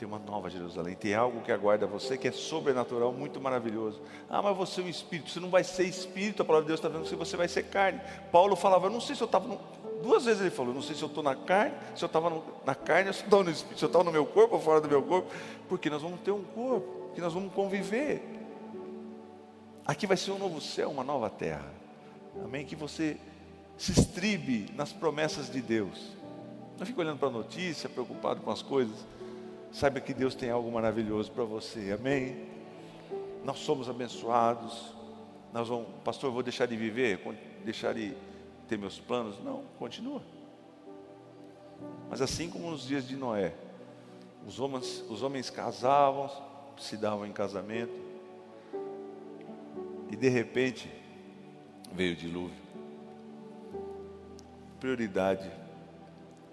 tem 0.00 0.08
uma 0.08 0.18
nova 0.18 0.48
Jerusalém, 0.48 0.94
tem 0.94 1.14
algo 1.14 1.42
que 1.42 1.52
aguarda 1.52 1.86
você 1.86 2.16
que 2.16 2.26
é 2.26 2.32
sobrenatural, 2.32 3.12
muito 3.12 3.38
maravilhoso. 3.38 4.00
Ah, 4.30 4.40
mas 4.40 4.56
você 4.56 4.80
é 4.80 4.84
um 4.84 4.88
espírito, 4.88 5.28
você 5.28 5.38
não 5.38 5.50
vai 5.50 5.62
ser 5.62 5.84
espírito, 5.84 6.40
a 6.40 6.44
palavra 6.44 6.64
de 6.64 6.68
Deus 6.68 6.80
está 6.80 6.88
vendo 6.88 7.06
que 7.06 7.14
você 7.14 7.36
vai 7.36 7.46
ser 7.46 7.64
carne. 7.64 8.00
Paulo 8.32 8.56
falava, 8.56 8.86
eu 8.86 8.90
não 8.90 9.00
sei 9.00 9.14
se 9.14 9.22
eu 9.22 9.26
estava. 9.26 9.46
No... 9.46 9.60
Duas 10.02 10.24
vezes 10.24 10.40
ele 10.40 10.50
falou, 10.50 10.72
não 10.72 10.80
sei 10.80 10.96
se 10.96 11.02
eu 11.02 11.08
estou 11.08 11.22
na 11.22 11.34
carne, 11.34 11.74
se 11.94 12.02
eu 12.02 12.06
estava 12.06 12.42
na 12.64 12.74
carne, 12.74 13.08
ou 13.08 13.12
se 13.12 13.20
eu 13.20 13.24
estava 13.26 13.44
no 13.44 13.50
espírito, 13.50 13.78
se 13.78 13.84
eu 13.84 13.88
estava 13.88 14.04
no 14.04 14.10
meu 14.10 14.24
corpo 14.24 14.54
ou 14.54 14.60
fora 14.62 14.80
do 14.80 14.88
meu 14.88 15.02
corpo, 15.02 15.30
porque 15.68 15.90
nós 15.90 16.00
vamos 16.00 16.18
ter 16.20 16.30
um 16.30 16.44
corpo, 16.44 17.10
que 17.14 17.20
nós 17.20 17.34
vamos 17.34 17.52
conviver. 17.52 18.22
Aqui 19.84 20.06
vai 20.06 20.16
ser 20.16 20.30
um 20.30 20.38
novo 20.38 20.62
céu, 20.62 20.90
uma 20.90 21.04
nova 21.04 21.28
terra. 21.28 21.70
Amém? 22.42 22.64
Que 22.64 22.74
você 22.74 23.18
se 23.76 23.92
estribe 23.92 24.72
nas 24.74 24.94
promessas 24.94 25.52
de 25.52 25.60
Deus. 25.60 26.16
Não 26.78 26.86
fique 26.86 26.98
olhando 26.98 27.18
para 27.18 27.28
a 27.28 27.32
notícia, 27.32 27.86
preocupado 27.86 28.40
com 28.40 28.50
as 28.50 28.62
coisas. 28.62 28.96
Saiba 29.72 30.00
que 30.00 30.12
Deus 30.12 30.34
tem 30.34 30.50
algo 30.50 30.70
maravilhoso 30.70 31.30
para 31.30 31.44
você, 31.44 31.92
amém? 31.92 32.44
Nós 33.44 33.60
somos 33.60 33.88
abençoados. 33.88 34.92
Nós 35.52 35.68
vamos, 35.68 35.86
pastor, 36.04 36.28
eu 36.28 36.34
vou 36.34 36.42
deixar 36.42 36.66
de 36.66 36.76
viver, 36.76 37.20
deixar 37.64 37.94
de 37.94 38.14
ter 38.68 38.76
meus 38.76 38.98
planos? 38.98 39.42
Não, 39.42 39.62
continua. 39.78 40.22
Mas 42.08 42.20
assim 42.20 42.50
como 42.50 42.70
nos 42.70 42.84
dias 42.84 43.06
de 43.06 43.16
Noé, 43.16 43.54
os 44.46 44.58
homens, 44.58 45.04
os 45.08 45.22
homens 45.22 45.50
casavam, 45.50 46.28
se 46.76 46.96
davam 46.96 47.24
em 47.24 47.32
casamento, 47.32 47.94
e 50.10 50.16
de 50.16 50.28
repente 50.28 50.90
veio 51.92 52.14
o 52.14 52.16
dilúvio. 52.16 52.60
Prioridade, 54.80 55.48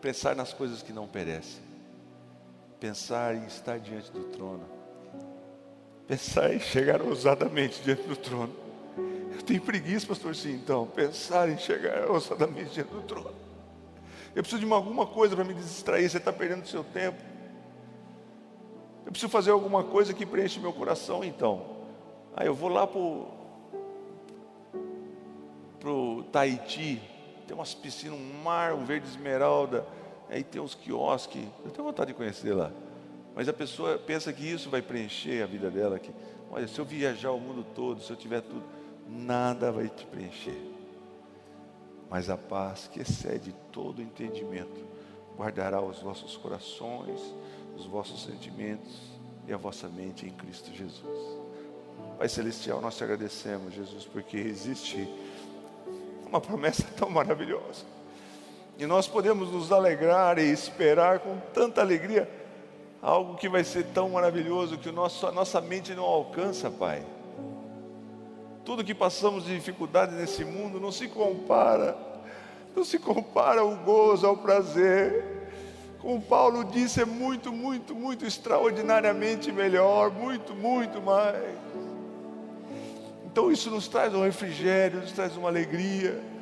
pensar 0.01 0.35
nas 0.35 0.53
coisas 0.53 0.83
que 0.83 0.93
não 0.93 1.07
perecem 1.07 1.66
pensar 2.79 3.35
em 3.35 3.45
estar 3.45 3.79
diante 3.79 4.11
do 4.11 4.23
trono, 4.25 4.65
pensar 6.07 6.53
em 6.53 6.59
chegar 6.59 7.01
ousadamente 7.01 7.81
diante 7.81 8.03
do 8.03 8.15
trono. 8.15 8.53
Eu 9.33 9.41
tenho 9.41 9.61
preguiça, 9.61 10.07
pastor, 10.07 10.35
sim, 10.35 10.53
então, 10.53 10.85
pensar 10.87 11.49
em 11.49 11.57
chegar 11.57 12.09
ousadamente 12.09 12.71
diante 12.71 12.91
do 12.91 13.01
trono. 13.01 13.33
Eu 14.35 14.43
preciso 14.43 14.63
de 14.63 14.71
alguma 14.71 15.05
coisa 15.07 15.35
para 15.35 15.43
me 15.43 15.53
distrair. 15.53 16.07
Você 16.07 16.17
está 16.17 16.31
perdendo 16.31 16.63
o 16.63 16.67
seu 16.67 16.83
tempo. 16.83 17.19
Eu 19.03 19.11
preciso 19.11 19.31
fazer 19.31 19.51
alguma 19.51 19.83
coisa 19.83 20.13
que 20.13 20.25
preenche 20.25 20.59
meu 20.59 20.73
coração, 20.73 21.23
então. 21.23 21.77
Aí 22.35 22.45
eu 22.45 22.53
vou 22.53 22.69
lá 22.69 22.85
para 22.85 22.99
o 25.89 26.23
Tahiti. 26.31 27.01
Tem 27.47 27.55
umas 27.55 27.73
piscinas, 27.73 28.19
um 28.19 28.43
mar, 28.43 28.73
um 28.73 28.85
verde 28.85 29.07
esmeralda. 29.07 29.87
Aí 30.29 30.43
tem 30.43 30.61
uns 30.61 30.75
quiosques. 30.75 31.43
Eu 31.63 31.71
tenho 31.71 31.85
vontade 31.85 32.11
de 32.11 32.17
conhecer 32.17 32.53
lá. 32.53 32.71
Mas 33.35 33.47
a 33.47 33.53
pessoa 33.53 33.97
pensa 33.97 34.33
que 34.33 34.43
isso 34.43 34.69
vai 34.69 34.81
preencher 34.81 35.43
a 35.43 35.45
vida 35.45 35.69
dela. 35.69 35.99
Que, 35.99 36.11
olha, 36.51 36.67
se 36.67 36.79
eu 36.79 36.85
viajar 36.85 37.31
o 37.31 37.39
mundo 37.39 37.65
todo, 37.75 38.01
se 38.01 38.11
eu 38.11 38.17
tiver 38.17 38.41
tudo, 38.41 38.63
nada 39.07 39.71
vai 39.71 39.89
te 39.89 40.05
preencher. 40.05 40.59
Mas 42.09 42.29
a 42.29 42.37
paz 42.37 42.89
que 42.91 43.01
excede 43.01 43.53
todo 43.71 44.01
entendimento 44.01 44.85
guardará 45.37 45.81
os 45.81 45.99
vossos 45.99 46.35
corações, 46.37 47.21
os 47.75 47.85
vossos 47.85 48.23
sentimentos 48.23 49.11
e 49.47 49.53
a 49.53 49.57
vossa 49.57 49.87
mente 49.87 50.25
em 50.25 50.31
Cristo 50.31 50.73
Jesus. 50.73 51.37
Pai 52.17 52.27
Celestial, 52.27 52.81
nós 52.81 52.97
te 52.97 53.03
agradecemos, 53.03 53.73
Jesus, 53.73 54.05
porque 54.05 54.37
existe 54.37 55.07
uma 56.25 56.41
promessa 56.41 56.83
tão 56.97 57.09
maravilhosa. 57.09 57.85
E 58.77 58.85
nós 58.85 59.07
podemos 59.07 59.51
nos 59.51 59.71
alegrar 59.71 60.37
e 60.37 60.51
esperar 60.51 61.19
com 61.19 61.37
tanta 61.51 61.81
alegria 61.81 62.29
algo 63.01 63.35
que 63.35 63.49
vai 63.49 63.63
ser 63.63 63.85
tão 63.85 64.09
maravilhoso 64.09 64.77
que 64.77 64.89
o 64.89 64.93
nosso, 64.93 65.25
a 65.25 65.31
nossa 65.31 65.59
mente 65.59 65.93
não 65.95 66.03
alcança, 66.03 66.69
Pai. 66.69 67.03
Tudo 68.63 68.83
que 68.83 68.93
passamos 68.93 69.45
de 69.45 69.55
dificuldade 69.55 70.13
nesse 70.13 70.43
mundo 70.43 70.79
não 70.79 70.91
se 70.91 71.07
compara, 71.07 71.97
não 72.75 72.83
se 72.83 72.99
compara 72.99 73.61
ao 73.61 73.75
gozo, 73.77 74.27
ao 74.27 74.37
prazer. 74.37 75.47
Como 75.99 76.21
Paulo 76.21 76.63
disse, 76.65 77.01
é 77.01 77.05
muito, 77.05 77.51
muito, 77.51 77.95
muito 77.95 78.25
extraordinariamente 78.25 79.51
melhor, 79.51 80.11
muito, 80.11 80.53
muito 80.53 81.01
mais. 81.01 81.55
Então 83.25 83.51
isso 83.51 83.71
nos 83.71 83.87
traz 83.87 84.13
um 84.13 84.23
refrigério, 84.23 84.99
nos 84.99 85.13
traz 85.13 85.35
uma 85.35 85.47
alegria. 85.47 86.36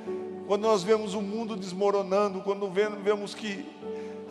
Quando 0.47 0.61
nós 0.61 0.83
vemos 0.83 1.13
o 1.15 1.21
mundo 1.21 1.55
desmoronando, 1.55 2.41
quando 2.41 2.69
vemos 2.69 3.33
que 3.33 3.65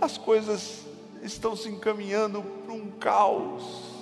as 0.00 0.16
coisas 0.16 0.84
estão 1.22 1.56
se 1.56 1.68
encaminhando 1.68 2.42
para 2.42 2.72
um 2.72 2.90
caos. 2.92 3.92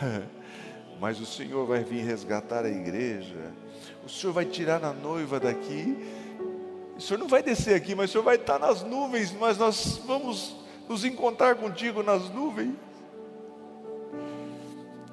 Mas 1.00 1.20
o 1.20 1.26
Senhor 1.26 1.66
vai 1.66 1.84
vir 1.84 2.04
resgatar 2.04 2.64
a 2.64 2.70
igreja. 2.70 3.52
O 4.06 4.08
Senhor 4.08 4.32
vai 4.32 4.44
tirar 4.44 4.82
a 4.84 4.92
noiva 4.92 5.38
daqui. 5.38 5.96
O 6.96 7.00
Senhor 7.00 7.18
não 7.18 7.26
vai 7.26 7.42
descer 7.42 7.74
aqui, 7.74 7.94
mas 7.94 8.10
o 8.10 8.12
Senhor 8.12 8.24
vai 8.24 8.36
estar 8.36 8.58
nas 8.58 8.82
nuvens. 8.82 9.32
Mas 9.32 9.58
nós 9.58 10.00
vamos 10.06 10.54
nos 10.88 11.04
encontrar 11.04 11.56
contigo 11.56 12.02
nas 12.02 12.30
nuvens. 12.30 12.74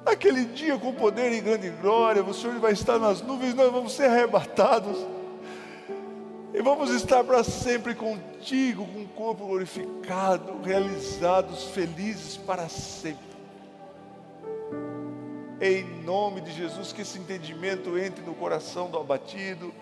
Naquele 0.04 0.44
dia, 0.44 0.78
com 0.78 0.94
poder 0.94 1.32
e 1.32 1.40
grande 1.40 1.70
glória, 1.70 2.22
o 2.22 2.32
Senhor 2.32 2.58
vai 2.60 2.72
estar 2.72 2.98
nas 2.98 3.20
nuvens. 3.20 3.54
Nós 3.54 3.72
vamos 3.72 3.92
ser 3.92 4.04
arrebatados. 4.04 4.96
E 6.54 6.60
vamos 6.60 6.90
estar 6.90 7.24
para 7.24 7.42
sempre 7.42 7.94
contigo, 7.94 8.86
com 8.86 9.02
o 9.02 9.08
corpo 9.08 9.46
glorificado, 9.46 10.60
realizados, 10.62 11.64
felizes 11.68 12.36
para 12.36 12.68
sempre. 12.68 13.32
Em 15.58 15.82
nome 16.02 16.42
de 16.42 16.52
Jesus, 16.52 16.92
que 16.92 17.00
esse 17.00 17.18
entendimento 17.18 17.96
entre 17.96 18.22
no 18.22 18.34
coração 18.34 18.90
do 18.90 18.98
abatido, 18.98 19.72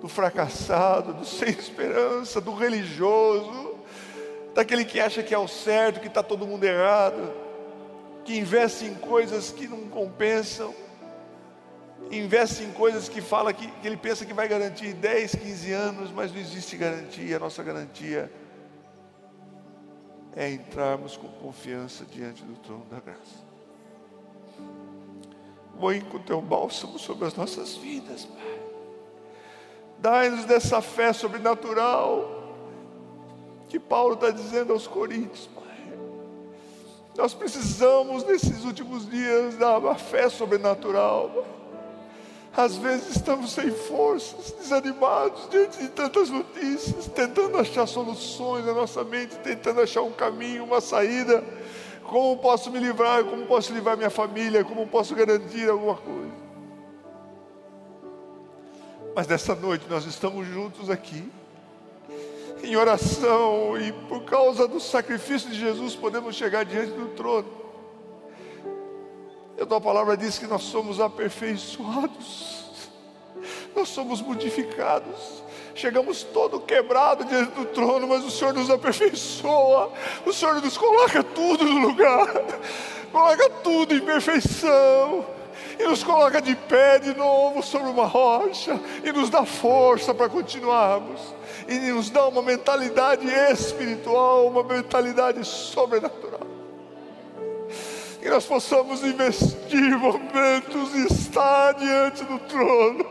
do 0.00 0.06
fracassado, 0.06 1.12
do 1.12 1.24
sem 1.24 1.48
esperança, 1.48 2.40
do 2.40 2.54
religioso, 2.54 3.74
daquele 4.54 4.84
que 4.84 5.00
acha 5.00 5.24
que 5.24 5.34
é 5.34 5.38
o 5.38 5.48
certo, 5.48 5.98
que 5.98 6.06
está 6.06 6.22
todo 6.22 6.46
mundo 6.46 6.62
errado, 6.62 7.32
que 8.24 8.38
investe 8.38 8.84
em 8.84 8.94
coisas 8.94 9.50
que 9.50 9.66
não 9.66 9.88
compensam 9.88 10.72
investe 12.10 12.62
em 12.62 12.72
coisas 12.72 13.08
que 13.08 13.20
fala 13.20 13.52
que, 13.52 13.66
que, 13.66 13.86
ele 13.86 13.96
pensa 13.96 14.24
que 14.24 14.32
vai 14.32 14.46
garantir 14.46 14.92
10, 14.94 15.36
15 15.36 15.72
anos, 15.72 16.12
mas 16.12 16.32
não 16.32 16.38
existe 16.38 16.76
garantia. 16.76 17.36
A 17.36 17.40
nossa 17.40 17.62
garantia 17.62 18.30
é 20.34 20.50
entrarmos 20.50 21.16
com 21.16 21.28
confiança 21.28 22.04
diante 22.04 22.44
do 22.44 22.54
trono 22.56 22.84
da 22.90 23.00
graça. 23.00 23.46
Põe 25.78 26.00
com 26.00 26.18
teu 26.18 26.40
bálsamo 26.40 26.98
sobre 26.98 27.26
as 27.26 27.34
nossas 27.34 27.74
vidas, 27.74 28.24
Pai. 28.24 28.60
Dai-nos 29.98 30.44
dessa 30.44 30.80
fé 30.80 31.12
sobrenatural 31.12 32.34
que 33.68 33.80
Paulo 33.80 34.14
está 34.14 34.30
dizendo 34.30 34.72
aos 34.72 34.86
Coríntios, 34.86 35.48
Pai. 35.48 35.64
Nós 37.16 37.34
precisamos 37.34 38.24
nesses 38.24 38.64
últimos 38.64 39.08
dias 39.08 39.56
da 39.56 39.94
fé 39.96 40.28
sobrenatural, 40.28 41.30
Pai 41.30 41.56
às 42.56 42.76
vezes 42.76 43.16
estamos 43.16 43.52
sem 43.52 43.70
forças, 43.70 44.52
desanimados 44.52 45.46
diante 45.50 45.78
de 45.78 45.88
tantas 45.88 46.30
notícias, 46.30 47.06
tentando 47.08 47.58
achar 47.58 47.86
soluções 47.86 48.64
na 48.64 48.72
nossa 48.72 49.04
mente, 49.04 49.36
tentando 49.36 49.82
achar 49.82 50.00
um 50.02 50.12
caminho, 50.12 50.64
uma 50.64 50.80
saída. 50.80 51.44
Como 52.02 52.38
posso 52.38 52.70
me 52.70 52.78
livrar? 52.78 53.24
Como 53.24 53.44
posso 53.46 53.74
livrar 53.74 53.96
minha 53.96 54.08
família? 54.08 54.64
Como 54.64 54.86
posso 54.86 55.14
garantir 55.14 55.68
alguma 55.68 55.96
coisa? 55.96 56.32
Mas 59.14 59.26
nessa 59.26 59.54
noite 59.54 59.84
nós 59.88 60.06
estamos 60.06 60.46
juntos 60.46 60.88
aqui, 60.88 61.30
em 62.62 62.74
oração, 62.76 63.78
e 63.78 63.92
por 64.08 64.24
causa 64.24 64.66
do 64.66 64.80
sacrifício 64.80 65.50
de 65.50 65.58
Jesus 65.58 65.94
podemos 65.94 66.34
chegar 66.34 66.64
diante 66.64 66.92
do 66.92 67.08
trono. 67.08 67.65
A 69.60 69.64
tua 69.64 69.80
palavra 69.80 70.16
diz 70.16 70.38
que 70.38 70.46
nós 70.46 70.62
somos 70.62 71.00
aperfeiçoados, 71.00 72.66
nós 73.74 73.88
somos 73.88 74.20
modificados. 74.20 75.44
Chegamos 75.74 76.22
todo 76.22 76.60
quebrado 76.60 77.24
diante 77.24 77.52
do 77.52 77.66
trono, 77.66 78.06
mas 78.08 78.24
o 78.24 78.30
Senhor 78.30 78.54
nos 78.54 78.70
aperfeiçoa, 78.70 79.92
o 80.24 80.32
Senhor 80.32 80.60
nos 80.62 80.76
coloca 80.76 81.22
tudo 81.22 81.64
no 81.64 81.86
lugar, 81.86 82.26
coloca 83.12 83.50
tudo 83.62 83.94
em 83.94 84.00
perfeição, 84.00 85.26
e 85.78 85.84
nos 85.84 86.02
coloca 86.02 86.40
de 86.40 86.54
pé 86.54 86.98
de 86.98 87.14
novo 87.14 87.62
sobre 87.62 87.90
uma 87.90 88.06
rocha, 88.06 88.80
e 89.04 89.12
nos 89.12 89.28
dá 89.28 89.44
força 89.44 90.14
para 90.14 90.30
continuarmos, 90.30 91.20
e 91.68 91.74
nos 91.90 92.08
dá 92.08 92.26
uma 92.26 92.40
mentalidade 92.40 93.26
espiritual, 93.52 94.46
uma 94.46 94.62
mentalidade 94.62 95.44
sobrenatural 95.44 96.45
que 98.26 98.30
nós 98.30 98.44
possamos 98.44 99.04
investir 99.04 99.96
momentos 99.96 100.92
e 100.96 101.06
estar 101.06 101.74
diante 101.74 102.24
do 102.24 102.40
trono, 102.40 103.06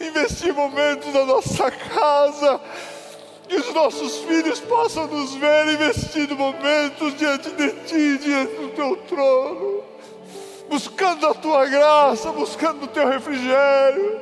investir 0.00 0.52
momentos 0.52 1.14
na 1.14 1.24
nossa 1.24 1.70
casa, 1.70 2.60
que 3.46 3.54
os 3.54 3.72
nossos 3.72 4.18
filhos 4.24 4.58
possam 4.58 5.06
nos 5.06 5.36
ver 5.36 5.74
investindo 5.74 6.36
momentos 6.36 7.16
diante 7.16 7.50
de 7.50 7.70
Ti, 7.70 8.18
diante 8.18 8.54
do 8.56 8.68
Teu 8.70 8.96
trono, 8.96 9.84
buscando 10.68 11.28
a 11.28 11.34
Tua 11.34 11.64
graça, 11.66 12.32
buscando 12.32 12.86
o 12.86 12.88
Teu 12.88 13.06
refrigério, 13.06 14.20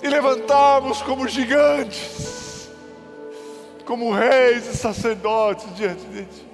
e 0.00 0.06
levantarmos 0.08 1.02
como 1.02 1.26
gigantes, 1.26 2.70
como 3.84 4.12
reis 4.12 4.68
e 4.68 4.76
sacerdotes 4.76 5.74
diante 5.74 6.04
de 6.04 6.24
Ti. 6.24 6.51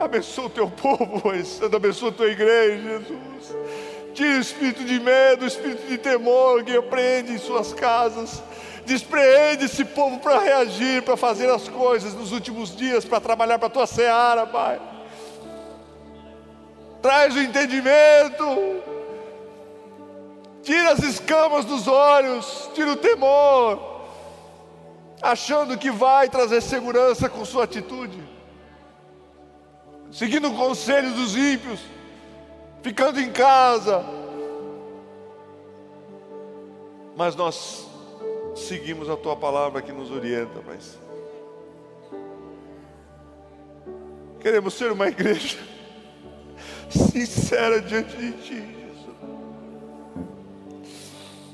Abençoa 0.00 0.46
o 0.46 0.50
teu 0.50 0.70
povo, 0.70 1.20
Pai 1.20 1.42
Santo, 1.44 1.74
abençoa 1.74 2.10
a 2.10 2.12
tua 2.12 2.28
igreja, 2.28 3.00
Jesus. 3.00 3.56
Tira 4.14 4.38
o 4.38 4.40
espírito 4.40 4.84
de 4.84 5.00
medo, 5.00 5.44
o 5.44 5.48
espírito 5.48 5.86
de 5.88 5.98
temor 5.98 6.62
que 6.62 6.76
apreende 6.76 7.32
em 7.32 7.38
suas 7.38 7.72
casas. 7.72 8.42
Despreende 8.86 9.64
esse 9.64 9.84
povo 9.84 10.18
para 10.20 10.38
reagir, 10.38 11.02
para 11.02 11.16
fazer 11.16 11.50
as 11.50 11.68
coisas 11.68 12.14
nos 12.14 12.30
últimos 12.30 12.74
dias, 12.76 13.04
para 13.04 13.20
trabalhar 13.20 13.58
para 13.58 13.66
a 13.66 13.70
tua 13.70 13.86
seara, 13.88 14.46
Pai. 14.46 14.80
Traz 17.02 17.34
o 17.34 17.40
entendimento, 17.40 18.82
tira 20.62 20.92
as 20.92 21.00
escamas 21.00 21.64
dos 21.64 21.88
olhos, 21.88 22.70
tira 22.72 22.92
o 22.92 22.96
temor, 22.96 24.04
achando 25.20 25.76
que 25.76 25.90
vai 25.90 26.28
trazer 26.28 26.60
segurança 26.60 27.28
com 27.28 27.44
sua 27.44 27.64
atitude 27.64 28.37
seguindo 30.10 30.48
o 30.48 30.56
conselho 30.56 31.12
dos 31.12 31.36
ímpios, 31.36 31.80
ficando 32.82 33.20
em 33.20 33.30
casa. 33.30 34.04
Mas 37.16 37.34
nós 37.34 37.86
seguimos 38.54 39.08
a 39.10 39.16
tua 39.16 39.36
palavra 39.36 39.82
que 39.82 39.92
nos 39.92 40.10
orienta, 40.10 40.60
Pai. 40.60 40.78
Queremos 44.40 44.74
ser 44.74 44.92
uma 44.92 45.08
igreja 45.08 45.58
sincera 46.88 47.80
diante 47.80 48.16
de 48.16 48.32
Ti, 48.32 48.54
Jesus. 48.54 49.16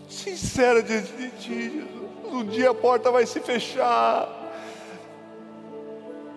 Sincera 0.09 0.83
diante 0.83 1.13
de 1.13 1.31
Ti, 1.31 1.71
Jesus. 1.71 1.95
Um 2.25 2.45
dia 2.45 2.71
a 2.71 2.75
porta 2.75 3.11
vai 3.11 3.27
se 3.27 3.41
fechar. 3.41 4.44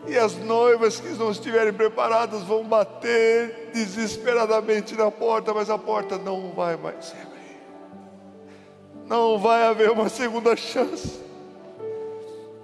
E 0.08 0.18
as 0.18 0.36
noivas 0.38 1.00
que 1.02 1.10
não 1.10 1.32
estiverem 1.32 1.74
preparadas 1.74 2.42
vão 2.44 2.64
bater 2.64 3.72
desesperadamente 3.74 4.96
na 4.96 5.12
porta, 5.12 5.54
mas 5.54 5.70
a 5.70 5.78
porta 5.78 6.18
não 6.18 6.54
vai 6.54 6.78
mais 6.78 7.12
abrir. 7.12 7.38
Não 9.06 9.38
vai 9.38 9.64
haver 9.64 9.92
uma 9.92 10.08
segunda 10.08 10.56
chance. 10.56 11.20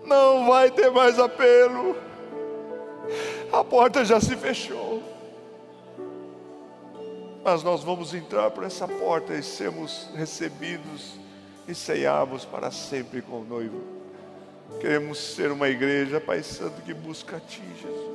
Não 0.05 0.47
vai 0.47 0.71
ter 0.71 0.89
mais 0.89 1.19
apelo. 1.19 1.97
A 3.51 3.63
porta 3.63 4.05
já 4.05 4.21
se 4.21 4.35
fechou. 4.37 5.03
Mas 7.43 7.61
nós 7.61 7.83
vamos 7.83 8.13
entrar 8.13 8.51
por 8.51 8.63
essa 8.63 8.87
porta 8.87 9.33
e 9.33 9.43
sermos 9.43 10.09
recebidos 10.15 11.19
e 11.67 11.75
ceiarmos 11.75 12.45
para 12.45 12.71
sempre 12.71 13.21
com 13.21 13.41
o 13.41 13.43
noivo. 13.43 14.02
Queremos 14.79 15.17
ser 15.17 15.51
uma 15.51 15.69
igreja, 15.69 16.19
Pai 16.19 16.43
Santo, 16.43 16.81
que 16.81 16.93
busca 16.93 17.37
a 17.37 17.39
Ti, 17.39 17.61
Jesus. 17.81 18.13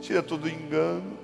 Tira 0.00 0.22
todo 0.22 0.48
engano. 0.48 1.16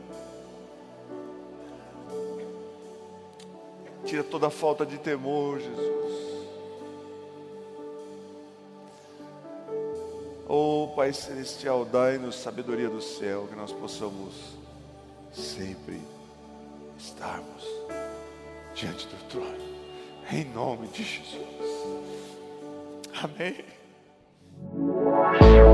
Tira 4.05 4.23
toda 4.23 4.49
falta 4.49 4.87
de 4.87 4.97
temor, 4.99 5.61
Jesus. 5.61 5.99
Oh, 10.49 10.93
Pai 10.97 11.13
Celestial, 11.13 11.85
dai-nos 11.85 12.37
sabedoria 12.37 12.89
do 12.89 13.03
céu, 13.03 13.47
que 13.49 13.55
nós 13.55 13.71
possamos 13.71 14.57
sempre 15.31 16.01
estarmos 16.97 17.65
diante 18.75 19.07
do 19.09 19.29
trono, 19.29 19.79
em 20.33 20.45
nome 20.47 20.89
de 20.89 21.05
Jesus. 21.05 21.45
Amém. 23.23 23.78
Thank 24.61 25.43
you. 25.55 25.68